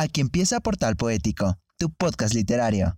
Aquí 0.00 0.22
empieza 0.22 0.60
Portal 0.60 0.96
Poético, 0.96 1.58
tu 1.76 1.90
podcast 1.90 2.32
literario. 2.32 2.96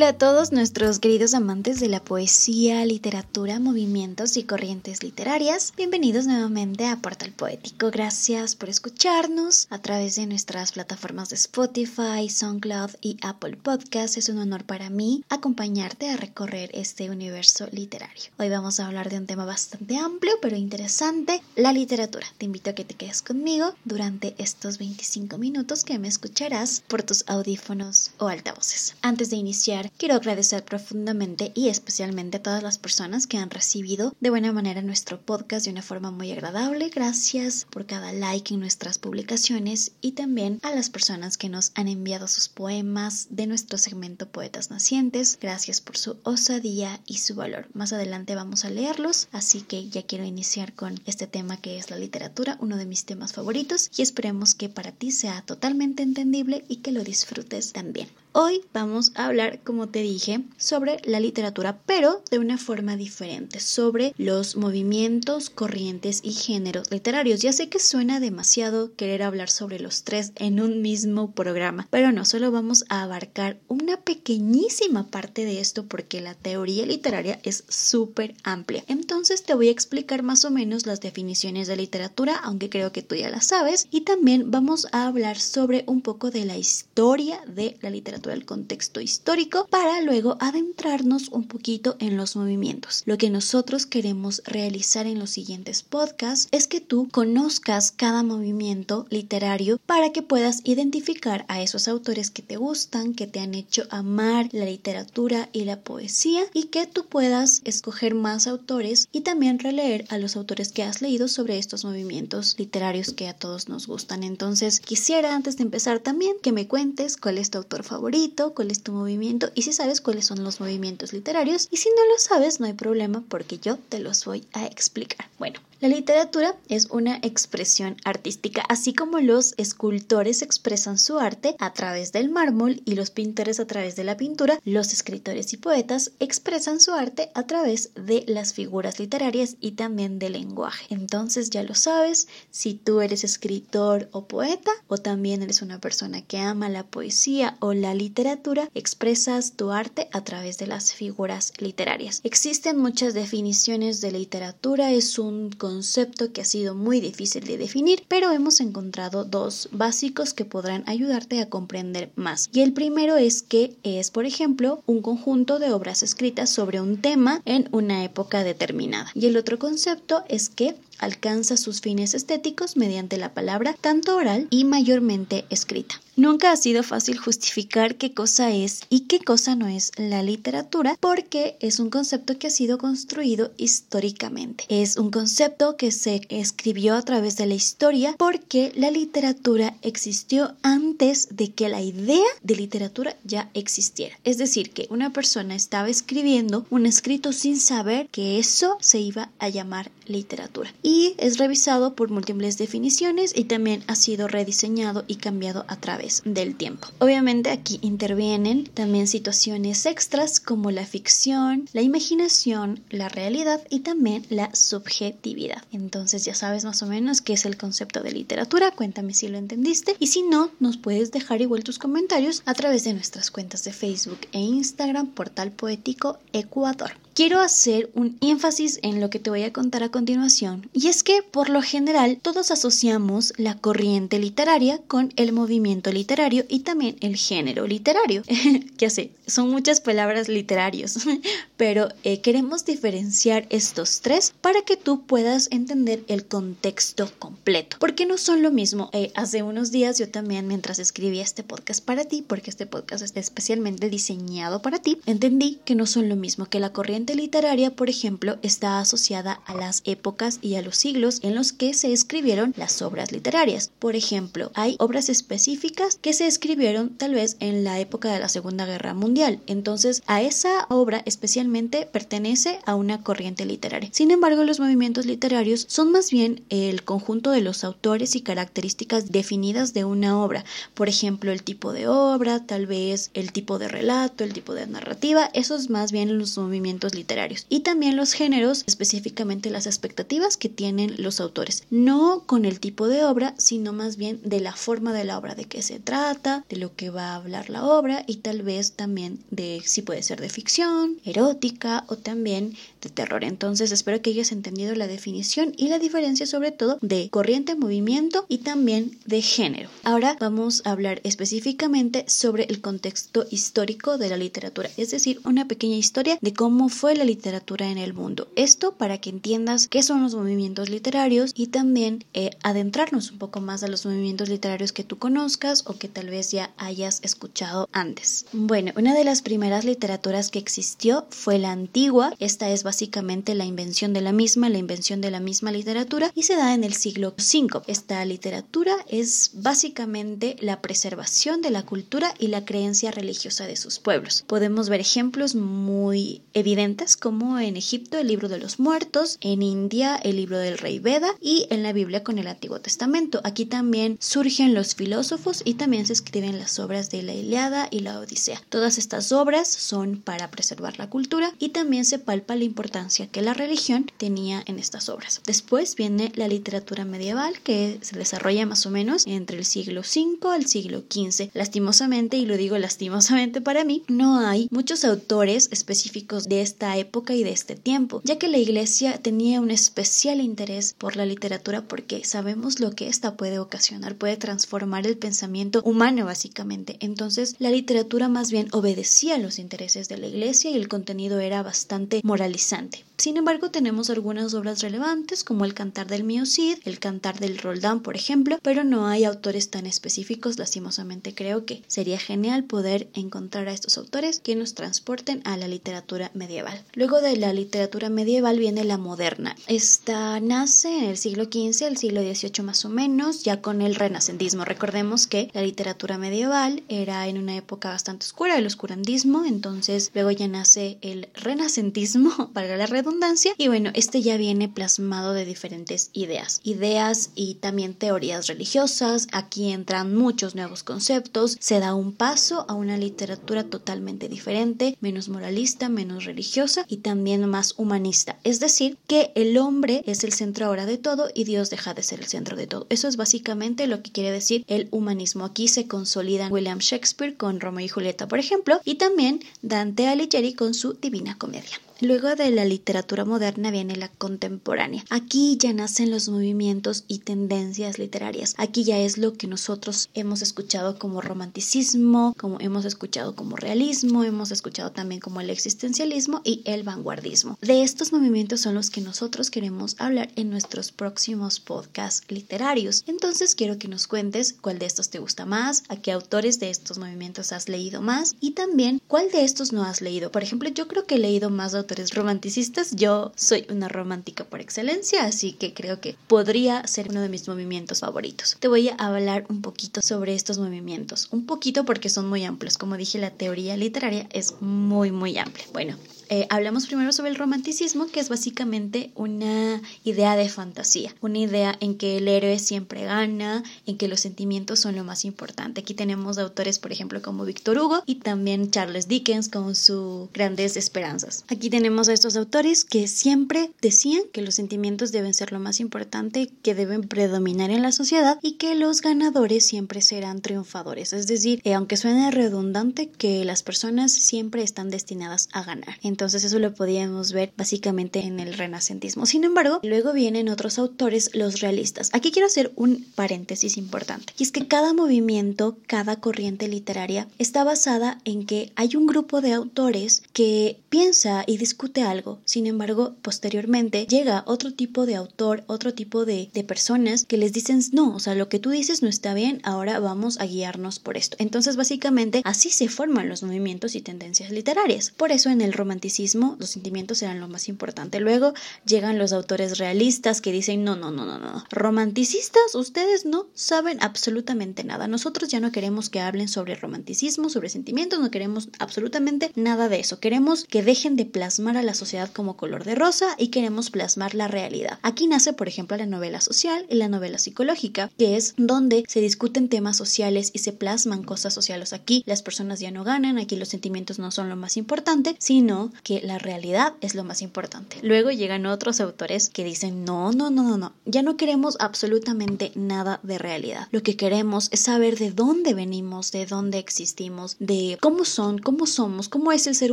Hola 0.00 0.08
a 0.08 0.16
todos 0.16 0.50
nuestros 0.50 0.98
queridos 0.98 1.34
amantes 1.34 1.78
de 1.78 1.90
la 1.90 2.02
poesía, 2.02 2.86
literatura, 2.86 3.60
movimientos 3.60 4.38
y 4.38 4.44
corrientes 4.44 5.02
literarias. 5.02 5.74
Bienvenidos 5.76 6.26
nuevamente 6.26 6.86
a 6.86 6.96
Portal 6.96 7.32
Poético. 7.32 7.90
Gracias 7.90 8.56
por 8.56 8.70
escucharnos 8.70 9.66
a 9.68 9.78
través 9.78 10.16
de 10.16 10.24
nuestras 10.24 10.72
plataformas 10.72 11.28
de 11.28 11.36
Spotify, 11.36 12.30
SoundCloud 12.30 12.92
y 13.02 13.18
Apple 13.20 13.58
Podcast. 13.58 14.16
Es 14.16 14.30
un 14.30 14.38
honor 14.38 14.64
para 14.64 14.88
mí 14.88 15.22
acompañarte 15.28 16.08
a 16.08 16.16
recorrer 16.16 16.70
este 16.72 17.10
universo 17.10 17.68
literario. 17.70 18.30
Hoy 18.38 18.48
vamos 18.48 18.80
a 18.80 18.86
hablar 18.86 19.10
de 19.10 19.18
un 19.18 19.26
tema 19.26 19.44
bastante 19.44 19.98
amplio 19.98 20.32
pero 20.40 20.56
interesante, 20.56 21.42
la 21.56 21.74
literatura. 21.74 22.26
Te 22.38 22.46
invito 22.46 22.70
a 22.70 22.72
que 22.72 22.86
te 22.86 22.94
quedes 22.94 23.20
conmigo 23.20 23.74
durante 23.84 24.34
estos 24.38 24.78
25 24.78 25.36
minutos 25.36 25.84
que 25.84 25.98
me 25.98 26.08
escucharás 26.08 26.82
por 26.88 27.02
tus 27.02 27.22
audífonos 27.26 28.12
o 28.16 28.28
altavoces. 28.28 28.94
Antes 29.02 29.28
de 29.28 29.36
iniciar 29.36 29.89
quiero 29.98 30.14
agradecer 30.14 30.64
profundamente 30.64 31.52
y 31.54 31.68
especialmente 31.68 32.38
a 32.38 32.42
todas 32.42 32.62
las 32.62 32.78
personas 32.78 33.26
que 33.26 33.38
han 33.38 33.50
recibido 33.50 34.14
de 34.20 34.30
buena 34.30 34.52
manera 34.52 34.82
nuestro 34.82 35.20
podcast 35.20 35.66
de 35.66 35.72
una 35.72 35.82
forma 35.82 36.10
muy 36.10 36.32
agradable. 36.32 36.88
Gracias 36.88 37.66
por 37.70 37.86
cada 37.86 38.12
like 38.12 38.54
en 38.54 38.60
nuestras 38.60 38.98
publicaciones 38.98 39.92
y 40.00 40.12
también 40.12 40.58
a 40.62 40.74
las 40.74 40.90
personas 40.90 41.36
que 41.36 41.48
nos 41.48 41.72
han 41.74 41.88
enviado 41.88 42.28
sus 42.28 42.48
poemas 42.48 43.28
de 43.30 43.46
nuestro 43.46 43.78
segmento 43.78 44.28
Poetas 44.28 44.70
Nacientes. 44.70 45.38
Gracias 45.40 45.80
por 45.80 45.96
su 45.96 46.16
osadía 46.22 47.00
y 47.06 47.18
su 47.18 47.34
valor. 47.34 47.68
Más 47.74 47.92
adelante 47.92 48.34
vamos 48.34 48.64
a 48.64 48.70
leerlos, 48.70 49.28
así 49.32 49.60
que 49.60 49.88
ya 49.88 50.02
quiero 50.02 50.24
iniciar 50.24 50.72
con 50.74 51.00
este 51.06 51.26
tema 51.26 51.56
que 51.56 51.78
es 51.78 51.90
la 51.90 51.98
literatura, 51.98 52.56
uno 52.60 52.76
de 52.76 52.86
mis 52.86 53.04
temas 53.04 53.32
favoritos 53.32 53.90
y 53.96 54.02
esperemos 54.02 54.54
que 54.54 54.68
para 54.68 54.92
ti 54.92 55.10
sea 55.10 55.42
totalmente 55.42 56.02
entendible 56.02 56.64
y 56.68 56.76
que 56.76 56.92
lo 56.92 57.04
disfrutes 57.04 57.72
también. 57.72 58.08
Hoy 58.32 58.60
vamos 58.72 59.10
a 59.16 59.26
hablar, 59.26 59.58
como 59.64 59.88
te 59.88 60.02
dije, 60.02 60.44
sobre 60.56 60.98
la 61.04 61.18
literatura, 61.18 61.80
pero 61.84 62.22
de 62.30 62.38
una 62.38 62.58
forma 62.58 62.96
diferente, 62.96 63.58
sobre 63.58 64.14
los 64.18 64.54
movimientos, 64.54 65.50
corrientes 65.50 66.20
y 66.22 66.30
géneros 66.34 66.92
literarios. 66.92 67.40
Ya 67.40 67.52
sé 67.52 67.68
que 67.68 67.80
suena 67.80 68.20
demasiado 68.20 68.94
querer 68.94 69.24
hablar 69.24 69.50
sobre 69.50 69.80
los 69.80 70.04
tres 70.04 70.30
en 70.36 70.60
un 70.60 70.80
mismo 70.80 71.32
programa, 71.32 71.88
pero 71.90 72.12
no, 72.12 72.24
solo 72.24 72.52
vamos 72.52 72.84
a 72.88 73.02
abarcar 73.02 73.58
una 73.66 73.96
pequeñísima 74.00 75.08
parte 75.08 75.44
de 75.44 75.58
esto 75.58 75.86
porque 75.86 76.20
la 76.20 76.34
teoría 76.34 76.86
literaria 76.86 77.40
es 77.42 77.64
súper 77.68 78.36
amplia. 78.44 78.84
Entonces 78.86 79.42
te 79.42 79.54
voy 79.54 79.66
a 79.66 79.72
explicar 79.72 80.22
más 80.22 80.44
o 80.44 80.52
menos 80.52 80.86
las 80.86 81.00
definiciones 81.00 81.66
de 81.66 81.74
literatura, 81.74 82.36
aunque 82.36 82.70
creo 82.70 82.92
que 82.92 83.02
tú 83.02 83.16
ya 83.16 83.28
las 83.28 83.46
sabes, 83.46 83.88
y 83.90 84.02
también 84.02 84.52
vamos 84.52 84.86
a 84.92 85.08
hablar 85.08 85.40
sobre 85.40 85.82
un 85.88 86.00
poco 86.00 86.30
de 86.30 86.44
la 86.44 86.56
historia 86.56 87.40
de 87.48 87.76
la 87.80 87.90
literatura 87.90 88.19
el 88.28 88.44
contexto 88.44 89.00
histórico, 89.00 89.66
para 89.70 90.02
luego 90.02 90.36
adentrarnos 90.40 91.28
un 91.28 91.48
poquito 91.48 91.96
en 91.98 92.18
los 92.18 92.36
movimientos. 92.36 93.02
Lo 93.06 93.16
que 93.16 93.30
nosotros 93.30 93.86
queremos 93.86 94.42
realizar 94.44 95.06
en 95.06 95.18
los 95.18 95.30
siguientes 95.30 95.82
podcasts 95.82 96.48
es 96.50 96.66
que 96.66 96.82
tú 96.82 97.08
conozcas 97.10 97.90
cada 97.90 98.22
movimiento 98.22 99.06
literario 99.08 99.78
para 99.86 100.12
que 100.12 100.22
puedas 100.22 100.60
identificar 100.64 101.46
a 101.48 101.62
esos 101.62 101.88
autores 101.88 102.30
que 102.30 102.42
te 102.42 102.56
gustan, 102.56 103.14
que 103.14 103.26
te 103.26 103.40
han 103.40 103.54
hecho 103.54 103.86
amar 103.88 104.48
la 104.52 104.66
literatura 104.66 105.48
y 105.52 105.64
la 105.64 105.80
poesía 105.80 106.42
y 106.52 106.64
que 106.64 106.86
tú 106.86 107.06
puedas 107.06 107.62
escoger 107.64 108.14
más 108.14 108.46
autores 108.46 109.08
y 109.12 109.22
también 109.22 109.58
releer 109.58 110.04
a 110.08 110.18
los 110.18 110.36
autores 110.36 110.72
que 110.72 110.82
has 110.82 111.00
leído 111.00 111.28
sobre 111.28 111.58
estos 111.58 111.84
movimientos 111.84 112.56
literarios 112.58 113.12
que 113.12 113.28
a 113.28 113.34
todos 113.34 113.68
nos 113.68 113.86
gustan. 113.86 114.24
Entonces 114.24 114.80
quisiera 114.80 115.34
antes 115.34 115.56
de 115.56 115.62
empezar 115.62 116.00
también 116.00 116.36
que 116.42 116.52
me 116.52 116.68
cuentes 116.68 117.16
cuál 117.16 117.38
es 117.38 117.50
tu 117.50 117.58
autor 117.58 117.82
favorito 117.84 118.09
cuál 118.54 118.70
es 118.70 118.82
tu 118.82 118.92
movimiento 118.92 119.50
y 119.54 119.62
si 119.62 119.72
sabes 119.72 120.00
cuáles 120.00 120.26
son 120.26 120.42
los 120.42 120.60
movimientos 120.60 121.12
literarios. 121.12 121.68
Y 121.70 121.76
si 121.76 121.88
no 121.90 122.06
lo 122.12 122.18
sabes, 122.18 122.60
no 122.60 122.66
hay 122.66 122.72
problema 122.72 123.22
porque 123.28 123.58
yo 123.58 123.76
te 123.76 123.98
los 123.98 124.24
voy 124.24 124.44
a 124.52 124.66
explicar. 124.66 125.28
Bueno, 125.38 125.60
la 125.80 125.88
literatura 125.88 126.56
es 126.68 126.88
una 126.90 127.16
expresión 127.22 127.96
artística, 128.04 128.62
así 128.68 128.92
como 128.92 129.18
los 129.18 129.54
escultores 129.56 130.42
expresan 130.42 130.98
su 130.98 131.18
arte 131.18 131.56
a 131.58 131.72
través 131.72 132.12
del 132.12 132.28
mármol 132.28 132.82
y 132.84 132.96
los 132.96 133.10
pintores 133.10 133.60
a 133.60 133.66
través 133.66 133.96
de 133.96 134.04
la 134.04 134.18
pintura, 134.18 134.60
los 134.66 134.92
escritores 134.92 135.54
y 135.54 135.56
poetas 135.56 136.12
expresan 136.20 136.80
su 136.80 136.92
arte 136.92 137.30
a 137.32 137.46
través 137.46 137.92
de 137.94 138.24
las 138.26 138.52
figuras 138.52 138.98
literarias 138.98 139.56
y 139.58 139.72
también 139.72 140.18
del 140.18 140.34
lenguaje. 140.34 140.84
Entonces 140.90 141.48
ya 141.48 141.62
lo 141.62 141.74
sabes, 141.74 142.28
si 142.50 142.74
tú 142.74 143.00
eres 143.00 143.24
escritor 143.24 144.10
o 144.12 144.26
poeta 144.26 144.72
o 144.86 144.98
también 144.98 145.42
eres 145.42 145.62
una 145.62 145.80
persona 145.80 146.20
que 146.20 146.36
ama 146.36 146.68
la 146.68 146.84
poesía 146.84 147.56
o 147.60 147.72
la 147.72 147.94
literatura, 148.00 148.70
expresas 148.74 149.52
tu 149.52 149.70
arte 149.70 150.08
a 150.12 150.24
través 150.24 150.56
de 150.56 150.66
las 150.66 150.94
figuras 150.94 151.52
literarias. 151.58 152.20
Existen 152.24 152.78
muchas 152.78 153.12
definiciones 153.12 154.00
de 154.00 154.12
literatura, 154.12 154.90
es 154.92 155.18
un 155.18 155.50
concepto 155.50 156.32
que 156.32 156.40
ha 156.40 156.44
sido 156.46 156.74
muy 156.74 157.00
difícil 157.00 157.44
de 157.44 157.58
definir, 157.58 158.04
pero 158.08 158.32
hemos 158.32 158.60
encontrado 158.60 159.24
dos 159.24 159.68
básicos 159.72 160.32
que 160.32 160.46
podrán 160.46 160.82
ayudarte 160.86 161.40
a 161.40 161.50
comprender 161.50 162.10
más. 162.16 162.48
Y 162.52 162.60
el 162.62 162.72
primero 162.72 163.16
es 163.16 163.42
que 163.42 163.76
es, 163.82 164.10
por 164.10 164.24
ejemplo, 164.24 164.82
un 164.86 165.02
conjunto 165.02 165.58
de 165.58 165.72
obras 165.72 166.02
escritas 166.02 166.48
sobre 166.48 166.80
un 166.80 167.02
tema 167.02 167.42
en 167.44 167.68
una 167.70 168.02
época 168.04 168.44
determinada. 168.44 169.10
Y 169.14 169.26
el 169.26 169.36
otro 169.36 169.58
concepto 169.58 170.24
es 170.28 170.48
que 170.48 170.74
alcanza 171.00 171.56
sus 171.56 171.80
fines 171.80 172.14
estéticos 172.14 172.76
mediante 172.76 173.18
la 173.18 173.34
palabra 173.34 173.74
tanto 173.80 174.16
oral 174.16 174.46
y 174.50 174.64
mayormente 174.64 175.44
escrita. 175.50 176.00
Nunca 176.20 176.52
ha 176.52 176.56
sido 176.56 176.82
fácil 176.82 177.16
justificar 177.16 177.96
qué 177.96 178.12
cosa 178.12 178.50
es 178.50 178.82
y 178.90 179.06
qué 179.06 179.20
cosa 179.20 179.54
no 179.54 179.68
es 179.68 179.90
la 179.96 180.22
literatura 180.22 180.98
porque 181.00 181.56
es 181.60 181.78
un 181.78 181.88
concepto 181.88 182.38
que 182.38 182.48
ha 182.48 182.50
sido 182.50 182.76
construido 182.76 183.52
históricamente. 183.56 184.64
Es 184.68 184.98
un 184.98 185.10
concepto 185.10 185.78
que 185.78 185.90
se 185.90 186.20
escribió 186.28 186.94
a 186.94 187.02
través 187.02 187.36
de 187.36 187.46
la 187.46 187.54
historia 187.54 188.16
porque 188.18 188.70
la 188.76 188.90
literatura 188.90 189.74
existió 189.80 190.54
antes 190.60 191.28
de 191.36 191.52
que 191.52 191.70
la 191.70 191.80
idea 191.80 192.28
de 192.42 192.56
literatura 192.56 193.16
ya 193.24 193.48
existiera. 193.54 194.18
Es 194.24 194.36
decir, 194.36 194.72
que 194.72 194.88
una 194.90 195.14
persona 195.14 195.54
estaba 195.54 195.88
escribiendo 195.88 196.66
un 196.68 196.84
escrito 196.84 197.32
sin 197.32 197.58
saber 197.58 198.08
que 198.10 198.38
eso 198.38 198.76
se 198.80 199.00
iba 199.00 199.30
a 199.38 199.48
llamar 199.48 199.90
literatura. 200.06 200.74
Es 201.18 201.38
revisado 201.38 201.94
por 201.94 202.10
múltiples 202.10 202.58
definiciones 202.58 203.32
y 203.36 203.44
también 203.44 203.82
ha 203.86 203.94
sido 203.94 204.28
rediseñado 204.28 205.04
y 205.06 205.16
cambiado 205.16 205.64
a 205.68 205.76
través 205.76 206.22
del 206.24 206.56
tiempo. 206.56 206.88
Obviamente 206.98 207.50
aquí 207.50 207.78
intervienen 207.82 208.64
también 208.64 209.06
situaciones 209.06 209.86
extras 209.86 210.40
como 210.40 210.70
la 210.70 210.86
ficción, 210.86 211.68
la 211.72 211.82
imaginación, 211.82 212.80
la 212.90 213.08
realidad 213.08 213.60
y 213.70 213.80
también 213.80 214.24
la 214.30 214.54
subjetividad. 214.54 215.62
Entonces 215.72 216.24
ya 216.24 216.34
sabes 216.34 216.64
más 216.64 216.82
o 216.82 216.86
menos 216.86 217.20
qué 217.20 217.34
es 217.34 217.44
el 217.44 217.56
concepto 217.56 218.02
de 218.02 218.12
literatura, 218.12 218.70
cuéntame 218.72 219.14
si 219.14 219.28
lo 219.28 219.38
entendiste 219.38 219.96
y 219.98 220.08
si 220.08 220.22
no, 220.22 220.50
nos 220.60 220.76
puedes 220.76 221.12
dejar 221.12 221.40
igual 221.40 221.64
tus 221.64 221.78
comentarios 221.78 222.42
a 222.46 222.54
través 222.54 222.84
de 222.84 222.94
nuestras 222.94 223.30
cuentas 223.30 223.64
de 223.64 223.72
Facebook 223.72 224.20
e 224.32 224.40
Instagram 224.40 225.08
Portal 225.08 225.52
Poético 225.52 226.18
Ecuador 226.32 226.92
quiero 227.20 227.40
hacer 227.40 227.90
un 227.92 228.16
énfasis 228.22 228.78
en 228.82 228.98
lo 228.98 229.10
que 229.10 229.18
te 229.18 229.28
voy 229.28 229.42
a 229.42 229.52
contar 229.52 229.82
a 229.82 229.90
continuación, 229.90 230.70
y 230.72 230.86
es 230.86 231.02
que 231.02 231.22
por 231.22 231.50
lo 231.50 231.60
general 231.60 232.18
todos 232.22 232.50
asociamos 232.50 233.34
la 233.36 233.58
corriente 233.58 234.18
literaria 234.18 234.80
con 234.88 235.12
el 235.16 235.34
movimiento 235.34 235.92
literario 235.92 236.46
y 236.48 236.60
también 236.60 236.96
el 237.02 237.16
género 237.16 237.66
literario. 237.66 238.22
ya 238.78 238.88
sé, 238.88 239.10
son 239.26 239.50
muchas 239.50 239.82
palabras 239.82 240.30
literarios, 240.30 240.94
pero 241.58 241.88
eh, 242.04 242.22
queremos 242.22 242.64
diferenciar 242.64 243.46
estos 243.50 244.00
tres 244.00 244.32
para 244.40 244.62
que 244.62 244.78
tú 244.78 245.02
puedas 245.02 245.48
entender 245.50 246.02
el 246.08 246.24
contexto 246.24 247.10
completo, 247.18 247.76
porque 247.80 248.06
no 248.06 248.16
son 248.16 248.40
lo 248.40 248.50
mismo. 248.50 248.88
Eh, 248.94 249.12
hace 249.14 249.42
unos 249.42 249.70
días 249.70 249.98
yo 249.98 250.08
también, 250.08 250.48
mientras 250.48 250.78
escribía 250.78 251.22
este 251.22 251.42
podcast 251.42 251.84
para 251.84 252.06
ti, 252.06 252.24
porque 252.26 252.48
este 252.48 252.64
podcast 252.64 253.04
está 253.04 253.20
especialmente 253.20 253.90
diseñado 253.90 254.62
para 254.62 254.78
ti, 254.78 254.98
entendí 255.04 255.60
que 255.66 255.74
no 255.74 255.84
son 255.84 256.08
lo 256.08 256.16
mismo 256.16 256.46
que 256.46 256.60
la 256.60 256.72
corriente 256.72 257.09
literaria, 257.14 257.70
por 257.74 257.88
ejemplo, 257.90 258.38
está 258.42 258.80
asociada 258.80 259.40
a 259.46 259.54
las 259.54 259.82
épocas 259.84 260.38
y 260.42 260.54
a 260.54 260.62
los 260.62 260.76
siglos 260.76 261.20
en 261.22 261.34
los 261.34 261.52
que 261.52 261.74
se 261.74 261.92
escribieron 261.92 262.54
las 262.56 262.82
obras 262.82 263.12
literarias. 263.12 263.70
Por 263.78 263.96
ejemplo, 263.96 264.50
hay 264.54 264.76
obras 264.78 265.08
específicas 265.08 265.98
que 266.00 266.12
se 266.12 266.26
escribieron 266.26 266.90
tal 266.90 267.14
vez 267.14 267.36
en 267.40 267.64
la 267.64 267.80
época 267.80 268.12
de 268.12 268.20
la 268.20 268.28
Segunda 268.28 268.66
Guerra 268.66 268.94
Mundial. 268.94 269.40
Entonces, 269.46 270.02
a 270.06 270.22
esa 270.22 270.66
obra 270.68 271.02
especialmente 271.04 271.86
pertenece 271.86 272.60
a 272.66 272.74
una 272.74 273.02
corriente 273.02 273.44
literaria. 273.44 273.90
Sin 273.92 274.10
embargo, 274.10 274.44
los 274.44 274.60
movimientos 274.60 275.06
literarios 275.06 275.66
son 275.68 275.92
más 275.92 276.10
bien 276.10 276.42
el 276.48 276.82
conjunto 276.84 277.30
de 277.30 277.40
los 277.40 277.64
autores 277.64 278.16
y 278.16 278.20
características 278.20 279.10
definidas 279.10 279.74
de 279.74 279.84
una 279.84 280.18
obra. 280.22 280.44
Por 280.74 280.88
ejemplo, 280.88 281.32
el 281.32 281.42
tipo 281.42 281.72
de 281.72 281.88
obra, 281.88 282.46
tal 282.46 282.66
vez 282.66 283.10
el 283.14 283.32
tipo 283.32 283.58
de 283.58 283.68
relato, 283.68 284.24
el 284.24 284.32
tipo 284.32 284.54
de 284.54 284.66
narrativa, 284.66 285.30
eso 285.34 285.56
es 285.56 285.70
más 285.70 285.92
bien 285.92 286.18
los 286.18 286.36
movimientos 286.38 286.94
literarios. 286.94 286.99
Y 287.48 287.60
también 287.60 287.96
los 287.96 288.12
géneros, 288.12 288.64
específicamente 288.66 289.50
las 289.50 289.66
expectativas 289.66 290.36
que 290.36 290.48
tienen 290.48 290.94
los 290.98 291.20
autores. 291.20 291.64
No 291.70 292.24
con 292.26 292.44
el 292.44 292.60
tipo 292.60 292.88
de 292.88 293.04
obra, 293.04 293.34
sino 293.38 293.72
más 293.72 293.96
bien 293.96 294.20
de 294.24 294.40
la 294.40 294.54
forma 294.54 294.92
de 294.92 295.04
la 295.04 295.18
obra, 295.18 295.34
de 295.34 295.44
qué 295.44 295.62
se 295.62 295.78
trata, 295.78 296.44
de 296.48 296.56
lo 296.56 296.74
que 296.74 296.90
va 296.90 297.12
a 297.12 297.16
hablar 297.16 297.50
la 297.50 297.64
obra 297.64 298.04
y 298.06 298.16
tal 298.16 298.42
vez 298.42 298.72
también 298.72 299.18
de 299.30 299.62
si 299.64 299.82
puede 299.82 300.02
ser 300.02 300.20
de 300.20 300.28
ficción, 300.28 300.98
erótica 301.04 301.84
o 301.88 301.96
también 301.96 302.54
de 302.80 302.90
terror. 302.90 303.24
Entonces 303.24 303.72
espero 303.72 304.00
que 304.02 304.10
hayas 304.10 304.32
entendido 304.32 304.74
la 304.74 304.86
definición 304.86 305.52
y 305.56 305.68
la 305.68 305.78
diferencia 305.78 306.26
sobre 306.26 306.52
todo 306.52 306.78
de 306.80 307.08
corriente, 307.10 307.54
movimiento 307.54 308.24
y 308.28 308.38
también 308.38 308.98
de 309.06 309.22
género. 309.22 309.68
Ahora 309.84 310.16
vamos 310.20 310.62
a 310.64 310.72
hablar 310.72 311.00
específicamente 311.04 312.04
sobre 312.08 312.44
el 312.44 312.60
contexto 312.60 313.26
histórico 313.30 313.98
de 313.98 314.08
la 314.08 314.16
literatura, 314.16 314.70
es 314.76 314.90
decir, 314.90 315.20
una 315.24 315.48
pequeña 315.48 315.76
historia 315.76 316.18
de 316.20 316.32
cómo 316.32 316.68
fue 316.80 316.94
la 316.94 317.04
literatura 317.04 317.70
en 317.70 317.76
el 317.76 317.92
mundo. 317.92 318.28
Esto 318.36 318.72
para 318.72 318.96
que 318.96 319.10
entiendas 319.10 319.68
qué 319.68 319.82
son 319.82 320.02
los 320.02 320.14
movimientos 320.14 320.70
literarios 320.70 321.32
y 321.34 321.48
también 321.48 322.06
eh, 322.14 322.30
adentrarnos 322.42 323.10
un 323.10 323.18
poco 323.18 323.42
más 323.42 323.62
a 323.62 323.68
los 323.68 323.84
movimientos 323.84 324.30
literarios 324.30 324.72
que 324.72 324.82
tú 324.82 324.96
conozcas 324.96 325.64
o 325.66 325.76
que 325.76 325.88
tal 325.88 326.08
vez 326.08 326.30
ya 326.30 326.54
hayas 326.56 327.00
escuchado 327.02 327.68
antes. 327.72 328.24
Bueno, 328.32 328.72
una 328.76 328.94
de 328.94 329.04
las 329.04 329.20
primeras 329.20 329.66
literaturas 329.66 330.30
que 330.30 330.38
existió 330.38 331.04
fue 331.10 331.38
la 331.38 331.52
antigua. 331.52 332.14
Esta 332.18 332.48
es 332.48 332.62
básicamente 332.62 333.34
la 333.34 333.44
invención 333.44 333.92
de 333.92 334.00
la 334.00 334.12
misma, 334.12 334.48
la 334.48 334.56
invención 334.56 335.02
de 335.02 335.10
la 335.10 335.20
misma 335.20 335.52
literatura 335.52 336.10
y 336.14 336.22
se 336.22 336.36
da 336.36 336.54
en 336.54 336.64
el 336.64 336.72
siglo 336.72 337.12
V. 337.18 337.60
Esta 337.66 338.02
literatura 338.06 338.74
es 338.88 339.32
básicamente 339.34 340.36
la 340.40 340.62
preservación 340.62 341.42
de 341.42 341.50
la 341.50 341.66
cultura 341.66 342.14
y 342.18 342.28
la 342.28 342.46
creencia 342.46 342.90
religiosa 342.90 343.46
de 343.46 343.56
sus 343.56 343.78
pueblos. 343.80 344.24
Podemos 344.26 344.70
ver 344.70 344.80
ejemplos 344.80 345.34
muy 345.34 346.22
evidentes 346.32 346.69
como 347.00 347.38
en 347.38 347.56
Egipto 347.56 347.98
el 347.98 348.06
libro 348.06 348.28
de 348.28 348.38
los 348.38 348.60
muertos, 348.60 349.18
en 349.20 349.42
India 349.42 349.96
el 349.96 350.16
libro 350.16 350.38
del 350.38 350.56
rey 350.56 350.78
Veda 350.78 351.10
y 351.20 351.46
en 351.50 351.62
la 351.62 351.72
Biblia 351.72 352.04
con 352.04 352.18
el 352.18 352.28
Antiguo 352.28 352.60
Testamento. 352.60 353.20
Aquí 353.24 353.44
también 353.44 353.96
surgen 354.00 354.54
los 354.54 354.74
filósofos 354.74 355.42
y 355.44 355.54
también 355.54 355.86
se 355.86 355.94
escriben 355.94 356.38
las 356.38 356.58
obras 356.58 356.90
de 356.90 357.02
la 357.02 357.12
Iliada 357.12 357.68
y 357.70 357.80
la 357.80 357.98
Odisea. 357.98 358.40
Todas 358.48 358.78
estas 358.78 359.10
obras 359.10 359.48
son 359.48 359.96
para 359.96 360.30
preservar 360.30 360.78
la 360.78 360.88
cultura 360.88 361.34
y 361.38 361.48
también 361.48 361.84
se 361.84 361.98
palpa 361.98 362.36
la 362.36 362.44
importancia 362.44 363.08
que 363.08 363.22
la 363.22 363.34
religión 363.34 363.90
tenía 363.96 364.42
en 364.46 364.58
estas 364.58 364.88
obras. 364.88 365.20
Después 365.26 365.74
viene 365.74 366.12
la 366.14 366.28
literatura 366.28 366.84
medieval 366.84 367.40
que 367.42 367.78
se 367.82 367.98
desarrolla 367.98 368.46
más 368.46 368.64
o 368.64 368.70
menos 368.70 369.06
entre 369.06 369.38
el 369.38 369.44
siglo 369.44 369.80
V 369.80 370.18
al 370.32 370.46
siglo 370.46 370.84
XV. 370.88 371.30
Lastimosamente, 371.34 372.16
y 372.16 372.26
lo 372.26 372.36
digo 372.36 372.56
lastimosamente 372.58 373.40
para 373.40 373.64
mí, 373.64 373.82
no 373.88 374.20
hay 374.20 374.48
muchos 374.50 374.84
autores 374.84 375.48
específicos 375.50 376.28
de 376.28 376.42
esta 376.60 376.76
época 376.76 377.14
y 377.14 377.24
de 377.24 377.30
este 377.30 377.56
tiempo, 377.56 378.02
ya 378.04 378.18
que 378.18 378.28
la 378.28 378.36
iglesia 378.36 378.98
tenía 378.98 379.40
un 379.40 379.50
especial 379.50 380.20
interés 380.20 380.74
por 380.76 380.94
la 380.94 381.06
literatura 381.06 381.62
porque 381.62 382.04
sabemos 382.04 382.60
lo 382.60 382.72
que 382.72 382.86
esta 382.86 383.16
puede 383.16 383.38
ocasionar, 383.38 383.96
puede 383.96 384.18
transformar 384.18 384.86
el 384.86 384.98
pensamiento 384.98 385.62
humano 385.64 386.04
básicamente. 386.04 386.76
Entonces, 386.80 387.34
la 387.38 387.50
literatura 387.50 388.08
más 388.08 388.30
bien 388.30 388.48
obedecía 388.52 389.14
a 389.14 389.18
los 389.18 389.38
intereses 389.38 389.88
de 389.88 389.96
la 389.96 390.08
iglesia 390.08 390.50
y 390.50 390.56
el 390.56 390.68
contenido 390.68 391.18
era 391.18 391.42
bastante 391.42 392.02
moralizante. 392.04 392.84
Sin 392.98 393.16
embargo, 393.16 393.50
tenemos 393.50 393.88
algunas 393.88 394.34
obras 394.34 394.60
relevantes 394.60 395.24
como 395.24 395.46
el 395.46 395.54
Cantar 395.54 395.86
del 395.86 396.04
Mío 396.04 396.26
Cid, 396.26 396.58
el 396.66 396.78
Cantar 396.78 397.18
del 397.18 397.38
Roldán, 397.38 397.80
por 397.80 397.96
ejemplo, 397.96 398.38
pero 398.42 398.64
no 398.64 398.86
hay 398.86 399.04
autores 399.04 399.48
tan 399.48 399.64
específicos. 399.64 400.38
Lastimosamente 400.38 401.14
creo 401.14 401.46
que 401.46 401.62
sería 401.66 401.98
genial 401.98 402.44
poder 402.44 402.90
encontrar 402.92 403.48
a 403.48 403.54
estos 403.54 403.78
autores 403.78 404.20
que 404.20 404.36
nos 404.36 404.52
transporten 404.52 405.22
a 405.24 405.38
la 405.38 405.48
literatura 405.48 406.10
medieval. 406.12 406.49
Luego 406.74 407.00
de 407.00 407.16
la 407.16 407.32
literatura 407.32 407.88
medieval 407.90 408.38
viene 408.38 408.64
la 408.64 408.78
moderna. 408.78 409.36
Esta 409.46 410.18
nace 410.20 410.68
en 410.78 410.84
el 410.84 410.96
siglo 410.96 411.24
XV, 411.24 411.66
el 411.66 411.76
siglo 411.76 412.00
XVIII 412.00 412.44
más 412.44 412.64
o 412.64 412.68
menos, 412.68 413.22
ya 413.22 413.40
con 413.40 413.62
el 413.62 413.74
renacentismo. 413.74 414.44
Recordemos 414.44 415.06
que 415.06 415.30
la 415.34 415.42
literatura 415.42 415.98
medieval 415.98 416.62
era 416.68 417.06
en 417.08 417.18
una 417.18 417.36
época 417.36 417.70
bastante 417.70 418.06
oscura, 418.06 418.38
el 418.38 418.46
oscurantismo, 418.46 419.24
entonces 419.24 419.90
luego 419.94 420.10
ya 420.10 420.28
nace 420.28 420.78
el 420.80 421.08
renacentismo, 421.14 422.30
para 422.32 422.56
la 422.56 422.66
redundancia 422.66 423.32
y 423.36 423.48
bueno, 423.48 423.70
este 423.74 424.02
ya 424.02 424.16
viene 424.16 424.48
plasmado 424.48 425.12
de 425.12 425.24
diferentes 425.24 425.90
ideas, 425.92 426.40
ideas 426.44 427.10
y 427.14 427.34
también 427.34 427.74
teorías 427.74 428.26
religiosas, 428.26 429.06
aquí 429.12 429.50
entran 429.52 429.94
muchos 429.94 430.34
nuevos 430.34 430.62
conceptos, 430.62 431.36
se 431.40 431.60
da 431.60 431.74
un 431.74 431.92
paso 431.92 432.46
a 432.48 432.54
una 432.54 432.76
literatura 432.76 433.44
totalmente 433.44 434.08
diferente, 434.08 434.76
menos 434.80 435.08
moralista, 435.08 435.68
menos 435.68 436.04
religiosa 436.04 436.39
y 436.68 436.78
también 436.78 437.28
más 437.28 437.54
humanista, 437.58 438.18
es 438.24 438.40
decir, 438.40 438.78
que 438.86 439.12
el 439.14 439.36
hombre 439.36 439.82
es 439.86 440.04
el 440.04 440.12
centro 440.12 440.46
ahora 440.46 440.64
de 440.64 440.78
todo 440.78 441.10
y 441.14 441.24
Dios 441.24 441.50
deja 441.50 441.74
de 441.74 441.82
ser 441.82 442.00
el 442.00 442.06
centro 442.06 442.36
de 442.36 442.46
todo. 442.46 442.66
Eso 442.70 442.88
es 442.88 442.96
básicamente 442.96 443.66
lo 443.66 443.82
que 443.82 443.92
quiere 443.92 444.10
decir 444.10 444.44
el 444.46 444.68
humanismo. 444.70 445.24
Aquí 445.24 445.48
se 445.48 445.66
consolidan 445.66 446.32
William 446.32 446.58
Shakespeare 446.58 447.16
con 447.16 447.40
Romeo 447.40 447.66
y 447.66 447.68
Julieta, 447.68 448.08
por 448.08 448.18
ejemplo, 448.18 448.60
y 448.64 448.76
también 448.76 449.20
Dante 449.42 449.86
Alighieri 449.86 450.34
con 450.34 450.54
su 450.54 450.72
Divina 450.74 451.18
Comedia. 451.18 451.60
Luego 451.82 452.14
de 452.14 452.30
la 452.30 452.44
literatura 452.44 453.06
moderna 453.06 453.50
viene 453.50 453.74
la 453.74 453.88
contemporánea. 453.88 454.84
Aquí 454.90 455.38
ya 455.38 455.54
nacen 455.54 455.90
los 455.90 456.10
movimientos 456.10 456.84
y 456.88 456.98
tendencias 456.98 457.78
literarias. 457.78 458.34
Aquí 458.36 458.64
ya 458.64 458.78
es 458.78 458.98
lo 458.98 459.14
que 459.14 459.26
nosotros 459.26 459.88
hemos 459.94 460.20
escuchado 460.20 460.78
como 460.78 461.00
romanticismo, 461.00 462.14
como 462.18 462.38
hemos 462.38 462.66
escuchado 462.66 463.14
como 463.14 463.36
realismo, 463.36 464.04
hemos 464.04 464.30
escuchado 464.30 464.72
también 464.72 465.00
como 465.00 465.22
el 465.22 465.30
existencialismo 465.30 466.20
y 466.22 466.42
el 466.44 466.64
vanguardismo. 466.64 467.38
De 467.40 467.62
estos 467.62 467.94
movimientos 467.94 468.42
son 468.42 468.56
los 468.56 468.68
que 468.68 468.82
nosotros 468.82 469.30
queremos 469.30 469.76
hablar 469.78 470.10
en 470.16 470.28
nuestros 470.28 470.72
próximos 470.72 471.40
podcasts 471.40 472.04
literarios. 472.10 472.84
Entonces 472.88 473.34
quiero 473.34 473.58
que 473.58 473.68
nos 473.68 473.86
cuentes 473.86 474.34
cuál 474.38 474.58
de 474.58 474.66
estos 474.66 474.90
te 474.90 474.98
gusta 474.98 475.24
más, 475.24 475.62
a 475.68 475.76
qué 475.76 475.92
autores 475.92 476.40
de 476.40 476.50
estos 476.50 476.76
movimientos 476.76 477.32
has 477.32 477.48
leído 477.48 477.80
más 477.80 478.16
y 478.20 478.32
también 478.32 478.82
cuál 478.86 479.10
de 479.10 479.24
estos 479.24 479.54
no 479.54 479.64
has 479.64 479.80
leído. 479.80 480.12
Por 480.12 480.22
ejemplo, 480.22 480.50
yo 480.50 480.68
creo 480.68 480.84
que 480.84 480.96
he 480.96 480.98
leído 480.98 481.30
más 481.30 481.52
de 481.52 481.69
romanticistas, 481.94 482.72
yo 482.76 483.12
soy 483.16 483.46
una 483.50 483.68
romántica 483.68 484.24
por 484.24 484.40
excelencia, 484.40 485.04
así 485.04 485.32
que 485.32 485.54
creo 485.54 485.80
que 485.80 485.96
podría 486.06 486.66
ser 486.66 486.88
uno 486.90 487.00
de 487.00 487.08
mis 487.08 487.28
movimientos 487.28 487.80
favoritos. 487.80 488.36
Te 488.40 488.48
voy 488.48 488.68
a 488.68 488.74
hablar 488.74 489.26
un 489.28 489.42
poquito 489.42 489.80
sobre 489.80 490.14
estos 490.14 490.38
movimientos, 490.38 491.08
un 491.10 491.26
poquito 491.26 491.64
porque 491.64 491.88
son 491.88 492.08
muy 492.08 492.24
amplios. 492.24 492.58
Como 492.58 492.76
dije, 492.76 492.98
la 492.98 493.10
teoría 493.10 493.56
literaria 493.56 494.06
es 494.12 494.40
muy, 494.40 494.90
muy 494.90 495.16
amplia. 495.18 495.46
Bueno, 495.52 495.76
eh, 496.12 496.26
hablamos 496.28 496.66
primero 496.66 496.92
sobre 496.92 497.10
el 497.10 497.16
romanticismo, 497.16 497.86
que 497.86 498.00
es 498.00 498.08
básicamente 498.08 498.90
una 498.96 499.62
idea 499.84 500.16
de 500.16 500.28
fantasía, 500.28 500.92
una 501.00 501.18
idea 501.18 501.56
en 501.60 501.76
que 501.76 501.98
el 501.98 502.08
héroe 502.08 502.40
siempre 502.40 502.84
gana, 502.84 503.44
en 503.64 503.78
que 503.78 503.86
los 503.86 504.00
sentimientos 504.00 504.58
son 504.58 504.74
lo 504.74 504.82
más 504.82 505.04
importante. 505.04 505.60
Aquí 505.60 505.72
tenemos 505.72 506.18
autores, 506.18 506.58
por 506.58 506.72
ejemplo, 506.72 507.00
como 507.00 507.24
Víctor 507.24 507.58
Hugo 507.58 507.84
y 507.86 507.96
también 507.96 508.50
Charles 508.50 508.88
Dickens 508.88 509.28
con 509.28 509.54
sus 509.54 510.10
grandes 510.12 510.56
esperanzas. 510.56 511.24
Aquí 511.28 511.48
tenemos 511.48 511.88
a 511.88 511.92
estos 511.92 512.16
autores 512.16 512.64
que 512.64 512.88
siempre 512.88 513.52
decían 513.62 514.02
que 514.12 514.22
los 514.22 514.34
sentimientos 514.34 514.90
deben 514.90 515.14
ser 515.14 515.30
lo 515.30 515.38
más 515.38 515.60
importante, 515.60 516.28
que 516.42 516.56
deben 516.56 516.88
predominar 516.88 517.50
en 517.50 517.62
la 517.62 517.70
sociedad 517.70 518.18
y 518.20 518.32
que 518.32 518.56
los 518.56 518.80
ganadores 518.80 519.46
siempre 519.46 519.80
serán 519.80 520.22
triunfadores. 520.22 520.92
Es 520.92 521.06
decir, 521.06 521.40
eh, 521.44 521.54
aunque 521.54 521.76
suene 521.76 522.10
redundante, 522.10 522.88
que 522.88 523.24
las 523.24 523.44
personas 523.44 523.92
siempre 523.92 524.42
están 524.42 524.70
destinadas 524.70 525.28
a 525.32 525.44
ganar. 525.44 525.76
Eso 526.06 526.38
lo 526.38 526.54
podíamos 526.54 527.12
ver 527.12 527.32
básicamente 527.36 528.00
en 528.00 528.20
el 528.20 528.34
renacentismo. 528.34 529.06
Sin 529.06 529.24
embargo, 529.24 529.60
luego 529.62 529.92
vienen 529.92 530.28
otros 530.28 530.58
autores, 530.58 531.10
los 531.14 531.40
realistas. 531.40 531.90
Aquí 531.92 532.10
quiero 532.10 532.26
hacer 532.26 532.52
un 532.56 532.86
paréntesis 532.94 533.56
importante. 533.56 534.12
Y 534.18 534.22
es 534.22 534.32
que 534.32 534.46
cada 534.46 534.72
movimiento, 534.72 535.58
cada 535.66 535.96
corriente 535.96 536.48
literaria 536.48 537.08
está 537.18 537.44
basada 537.44 538.00
en 538.04 538.26
que 538.26 538.52
hay 538.56 538.76
un 538.76 538.86
grupo 538.86 539.20
de 539.20 539.32
autores 539.32 540.02
que 540.12 540.58
piensa 540.70 541.24
y 541.26 541.36
discute 541.36 541.82
algo. 541.82 542.18
Sin 542.24 542.46
embargo, 542.46 542.94
posteriormente 543.02 543.86
llega 543.86 544.24
otro 544.26 544.52
tipo 544.54 544.86
de 544.86 544.96
autor, 544.96 545.44
otro 545.46 545.74
tipo 545.74 546.04
de, 546.04 546.30
de 546.32 546.44
personas 546.44 547.04
que 547.04 547.18
les 547.18 547.32
dicen, 547.32 547.60
no, 547.72 547.94
o 547.94 548.00
sea, 548.00 548.14
lo 548.14 548.28
que 548.28 548.38
tú 548.38 548.50
dices 548.50 548.82
no 548.82 548.88
está 548.88 549.14
bien, 549.14 549.40
ahora 549.44 549.78
vamos 549.80 550.18
a 550.18 550.26
guiarnos 550.26 550.78
por 550.78 550.96
esto. 550.96 551.16
Entonces, 551.18 551.56
básicamente, 551.56 552.22
así 552.24 552.50
se 552.50 552.68
forman 552.68 553.08
los 553.08 553.22
movimientos 553.22 553.74
y 553.74 553.80
tendencias 553.80 554.30
literarias. 554.30 554.92
Por 554.96 555.12
eso 555.12 555.30
en 555.30 555.40
el 555.40 555.52
romanticismo 555.52 555.89
los 556.38 556.50
sentimientos 556.50 557.02
eran 557.02 557.20
lo 557.20 557.28
más 557.28 557.48
importante. 557.48 558.00
Luego 558.00 558.32
llegan 558.64 558.98
los 558.98 559.12
autores 559.12 559.58
realistas 559.58 560.20
que 560.20 560.32
dicen, 560.32 560.64
no, 560.64 560.76
no, 560.76 560.90
no, 560.90 561.04
no, 561.04 561.18
no. 561.18 561.44
Romanticistas, 561.50 562.54
ustedes 562.54 563.04
no 563.04 563.26
saben 563.34 563.78
absolutamente 563.82 564.64
nada. 564.64 564.88
Nosotros 564.88 565.28
ya 565.28 565.40
no 565.40 565.52
queremos 565.52 565.90
que 565.90 566.00
hablen 566.00 566.28
sobre 566.28 566.54
romanticismo, 566.54 567.28
sobre 567.28 567.48
sentimientos, 567.48 568.00
no 568.00 568.10
queremos 568.10 568.48
absolutamente 568.58 569.32
nada 569.34 569.68
de 569.68 569.80
eso. 569.80 570.00
Queremos 570.00 570.44
que 570.44 570.62
dejen 570.62 570.96
de 570.96 571.06
plasmar 571.06 571.56
a 571.56 571.62
la 571.62 571.74
sociedad 571.74 572.10
como 572.12 572.36
color 572.36 572.64
de 572.64 572.74
rosa 572.74 573.14
y 573.18 573.28
queremos 573.28 573.70
plasmar 573.70 574.14
la 574.14 574.28
realidad. 574.28 574.78
Aquí 574.82 575.06
nace, 575.06 575.32
por 575.32 575.48
ejemplo, 575.48 575.76
la 575.76 575.86
novela 575.86 576.20
social 576.20 576.66
y 576.68 576.76
la 576.76 576.88
novela 576.88 577.18
psicológica, 577.18 577.90
que 577.98 578.16
es 578.16 578.34
donde 578.36 578.84
se 578.88 579.00
discuten 579.00 579.48
temas 579.48 579.76
sociales 579.76 580.30
y 580.32 580.38
se 580.38 580.52
plasman 580.52 581.02
cosas 581.02 581.34
sociales. 581.34 581.72
Aquí 581.72 582.02
las 582.06 582.22
personas 582.22 582.60
ya 582.60 582.70
no 582.70 582.84
ganan, 582.84 583.18
aquí 583.18 583.36
los 583.36 583.48
sentimientos 583.48 583.98
no 583.98 584.10
son 584.10 584.28
lo 584.28 584.36
más 584.36 584.56
importante, 584.56 585.16
sino 585.18 585.72
que 585.82 586.00
la 586.00 586.18
realidad 586.18 586.74
es 586.80 586.94
lo 586.94 587.04
más 587.04 587.22
importante. 587.22 587.78
Luego 587.82 588.10
llegan 588.10 588.46
otros 588.46 588.80
autores 588.80 589.28
que 589.28 589.44
dicen, 589.44 589.84
no, 589.84 590.12
no, 590.12 590.30
no, 590.30 590.42
no, 590.42 590.56
no, 590.56 590.72
ya 590.86 591.02
no 591.02 591.16
queremos 591.16 591.56
absolutamente 591.60 592.52
nada 592.54 593.00
de 593.02 593.18
realidad. 593.18 593.68
Lo 593.70 593.82
que 593.82 593.96
queremos 593.96 594.48
es 594.52 594.60
saber 594.60 594.98
de 594.98 595.10
dónde 595.10 595.54
venimos, 595.54 596.12
de 596.12 596.24
dónde 596.24 596.58
existimos, 596.58 597.36
de 597.38 597.76
cómo 597.80 598.04
son, 598.04 598.38
cómo 598.38 598.66
somos, 598.66 599.08
cómo 599.08 599.32
es 599.32 599.46
el 599.46 599.54
ser 599.54 599.72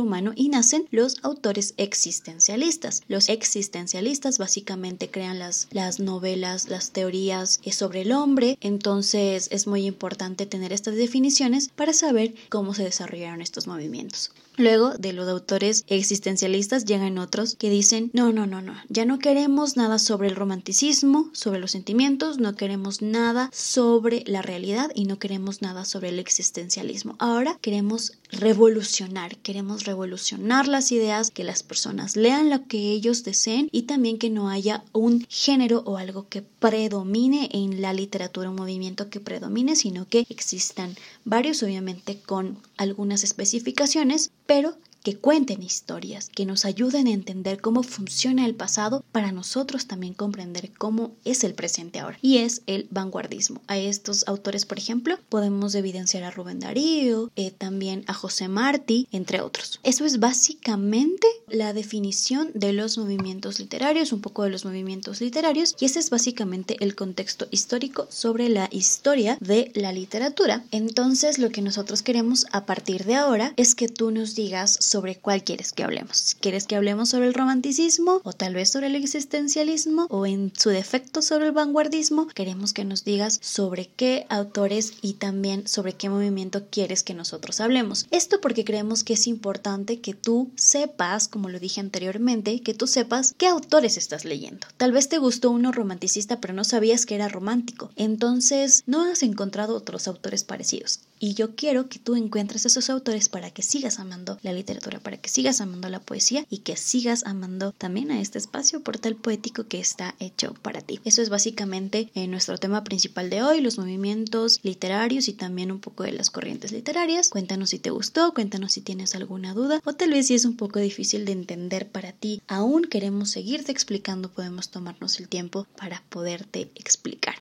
humano 0.00 0.32
y 0.34 0.48
nacen 0.48 0.86
los 0.90 1.16
autores 1.22 1.74
existencialistas. 1.76 3.02
Los 3.08 3.28
existencialistas 3.28 4.38
básicamente 4.38 5.10
crean 5.10 5.38
las, 5.38 5.68
las 5.70 6.00
novelas, 6.00 6.68
las 6.68 6.90
teorías 6.90 7.60
sobre 7.78 8.00
el 8.00 8.10
hombre, 8.10 8.58
entonces 8.60 9.48
es 9.52 9.68
muy 9.68 9.86
importante 9.86 10.46
tener 10.46 10.72
estas 10.72 10.96
definiciones 10.96 11.68
para 11.68 11.92
saber 11.92 12.34
cómo 12.48 12.74
se 12.74 12.82
desarrollaron 12.82 13.40
estos 13.40 13.68
movimientos. 13.68 14.32
Luego 14.58 14.90
de 14.98 15.12
los 15.12 15.28
autores 15.28 15.84
existencialistas 15.86 16.84
llegan 16.84 17.18
otros 17.18 17.54
que 17.54 17.70
dicen, 17.70 18.10
no, 18.12 18.32
no, 18.32 18.46
no, 18.46 18.60
no, 18.60 18.74
ya 18.88 19.04
no 19.04 19.20
queremos 19.20 19.76
nada 19.76 20.00
sobre 20.00 20.26
el 20.26 20.34
romanticismo, 20.34 21.30
sobre 21.32 21.60
los 21.60 21.70
sentimientos, 21.70 22.38
no 22.38 22.56
queremos 22.56 23.00
nada 23.00 23.50
sobre 23.52 24.24
la 24.26 24.42
realidad 24.42 24.90
y 24.96 25.04
no 25.04 25.20
queremos 25.20 25.62
nada 25.62 25.84
sobre 25.84 26.08
el 26.08 26.18
existencialismo. 26.18 27.14
Ahora 27.20 27.56
queremos 27.62 28.18
revolucionar, 28.30 29.36
queremos 29.36 29.84
revolucionar 29.84 30.68
las 30.68 30.92
ideas, 30.92 31.30
que 31.30 31.44
las 31.44 31.62
personas 31.62 32.16
lean 32.16 32.50
lo 32.50 32.66
que 32.66 32.90
ellos 32.90 33.24
deseen 33.24 33.68
y 33.72 33.82
también 33.82 34.18
que 34.18 34.30
no 34.30 34.48
haya 34.48 34.84
un 34.92 35.26
género 35.28 35.82
o 35.86 35.96
algo 35.96 36.28
que 36.28 36.42
predomine 36.42 37.48
en 37.52 37.80
la 37.80 37.92
literatura, 37.92 38.50
un 38.50 38.56
movimiento 38.56 39.08
que 39.08 39.20
predomine, 39.20 39.76
sino 39.76 40.06
que 40.06 40.26
existan 40.28 40.96
varios, 41.24 41.62
obviamente 41.62 42.18
con 42.20 42.58
algunas 42.76 43.24
especificaciones, 43.24 44.30
pero 44.46 44.76
que 45.08 45.16
cuenten 45.16 45.62
historias, 45.62 46.28
que 46.28 46.44
nos 46.44 46.66
ayuden 46.66 47.06
a 47.06 47.12
entender 47.12 47.62
cómo 47.62 47.82
funciona 47.82 48.44
el 48.44 48.54
pasado 48.54 49.02
para 49.10 49.32
nosotros 49.32 49.86
también 49.86 50.12
comprender 50.12 50.70
cómo 50.76 51.12
es 51.24 51.44
el 51.44 51.54
presente 51.54 51.98
ahora. 51.98 52.18
Y 52.20 52.36
es 52.36 52.60
el 52.66 52.88
vanguardismo. 52.90 53.62
A 53.68 53.78
estos 53.78 54.28
autores, 54.28 54.66
por 54.66 54.76
ejemplo, 54.76 55.18
podemos 55.30 55.74
evidenciar 55.74 56.24
a 56.24 56.30
Rubén 56.30 56.60
Darío, 56.60 57.30
eh, 57.36 57.52
también 57.52 58.04
a 58.06 58.12
José 58.12 58.48
Martí, 58.48 59.08
entre 59.10 59.40
otros. 59.40 59.80
Eso 59.82 60.04
es 60.04 60.20
básicamente 60.20 61.26
la 61.48 61.72
definición 61.72 62.50
de 62.52 62.74
los 62.74 62.98
movimientos 62.98 63.60
literarios, 63.60 64.12
un 64.12 64.20
poco 64.20 64.42
de 64.42 64.50
los 64.50 64.66
movimientos 64.66 65.22
literarios, 65.22 65.74
y 65.80 65.86
ese 65.86 66.00
es 66.00 66.10
básicamente 66.10 66.76
el 66.80 66.94
contexto 66.94 67.48
histórico 67.50 68.08
sobre 68.10 68.50
la 68.50 68.68
historia 68.70 69.38
de 69.40 69.72
la 69.74 69.90
literatura. 69.92 70.64
Entonces, 70.70 71.38
lo 71.38 71.48
que 71.48 71.62
nosotros 71.62 72.02
queremos 72.02 72.44
a 72.52 72.66
partir 72.66 73.06
de 73.06 73.14
ahora 73.14 73.54
es 73.56 73.74
que 73.74 73.88
tú 73.88 74.10
nos 74.10 74.34
digas 74.34 74.76
sobre 74.80 74.97
cuál 75.20 75.44
quieres 75.44 75.72
que 75.72 75.84
hablemos. 75.84 76.36
¿Quieres 76.40 76.66
que 76.66 76.76
hablemos 76.76 77.10
sobre 77.10 77.26
el 77.26 77.34
romanticismo 77.34 78.20
o 78.24 78.32
tal 78.32 78.54
vez 78.54 78.70
sobre 78.70 78.88
el 78.88 78.96
existencialismo 78.96 80.06
o 80.10 80.26
en 80.26 80.52
su 80.56 80.70
defecto 80.70 81.22
sobre 81.22 81.46
el 81.46 81.52
vanguardismo? 81.52 82.26
Queremos 82.28 82.72
que 82.72 82.84
nos 82.84 83.04
digas 83.04 83.38
sobre 83.42 83.88
qué 83.88 84.26
autores 84.28 84.94
y 85.00 85.14
también 85.14 85.66
sobre 85.68 85.94
qué 85.94 86.08
movimiento 86.08 86.66
quieres 86.70 87.02
que 87.02 87.14
nosotros 87.14 87.60
hablemos. 87.60 88.06
Esto 88.10 88.40
porque 88.40 88.64
creemos 88.64 89.04
que 89.04 89.14
es 89.14 89.26
importante 89.26 90.00
que 90.00 90.14
tú 90.14 90.50
sepas, 90.56 91.28
como 91.28 91.48
lo 91.48 91.60
dije 91.60 91.80
anteriormente, 91.80 92.60
que 92.60 92.74
tú 92.74 92.86
sepas 92.86 93.34
qué 93.36 93.46
autores 93.46 93.96
estás 93.96 94.24
leyendo. 94.24 94.66
Tal 94.76 94.92
vez 94.92 95.08
te 95.08 95.18
gustó 95.18 95.50
uno 95.50 95.72
romanticista 95.72 96.40
pero 96.40 96.54
no 96.54 96.64
sabías 96.64 97.06
que 97.06 97.14
era 97.14 97.28
romántico. 97.28 97.90
Entonces 97.96 98.82
no 98.86 99.02
has 99.04 99.22
encontrado 99.22 99.76
otros 99.76 100.08
autores 100.08 100.44
parecidos. 100.44 101.00
Y 101.20 101.34
yo 101.34 101.56
quiero 101.56 101.88
que 101.88 101.98
tú 101.98 102.14
encuentres 102.14 102.64
esos 102.66 102.90
autores 102.90 103.28
para 103.28 103.50
que 103.50 103.62
sigas 103.62 103.98
amando 103.98 104.38
la 104.42 104.52
para 105.00 105.18
que 105.18 105.28
sigas 105.28 105.60
amando 105.60 105.88
la 105.88 106.00
poesía 106.00 106.46
y 106.50 106.58
que 106.58 106.76
sigas 106.76 107.24
amando 107.26 107.72
también 107.72 108.10
a 108.10 108.20
este 108.20 108.38
espacio 108.38 108.80
portal 108.80 109.14
poético 109.14 109.64
que 109.64 109.78
está 109.78 110.14
hecho 110.18 110.54
para 110.62 110.80
ti. 110.80 111.00
Eso 111.04 111.22
es 111.22 111.28
básicamente 111.28 112.10
eh, 112.14 112.26
nuestro 112.26 112.58
tema 112.58 112.84
principal 112.84 113.30
de 113.30 113.42
hoy, 113.42 113.60
los 113.60 113.78
movimientos 113.78 114.60
literarios 114.62 115.28
y 115.28 115.34
también 115.34 115.70
un 115.70 115.80
poco 115.80 116.04
de 116.04 116.12
las 116.12 116.30
corrientes 116.30 116.72
literarias. 116.72 117.28
Cuéntanos 117.28 117.70
si 117.70 117.78
te 117.78 117.90
gustó, 117.90 118.32
cuéntanos 118.34 118.72
si 118.72 118.80
tienes 118.80 119.14
alguna 119.14 119.54
duda 119.54 119.80
o 119.84 119.92
tal 119.92 120.10
vez 120.10 120.26
si 120.26 120.34
es 120.34 120.44
un 120.44 120.56
poco 120.56 120.78
difícil 120.78 121.24
de 121.24 121.32
entender 121.32 121.88
para 121.88 122.12
ti. 122.12 122.40
Aún 122.48 122.84
queremos 122.84 123.30
seguirte 123.30 123.72
explicando, 123.72 124.30
podemos 124.30 124.70
tomarnos 124.70 125.20
el 125.20 125.28
tiempo 125.28 125.66
para 125.76 126.02
poderte 126.08 126.70
explicar. 126.74 127.36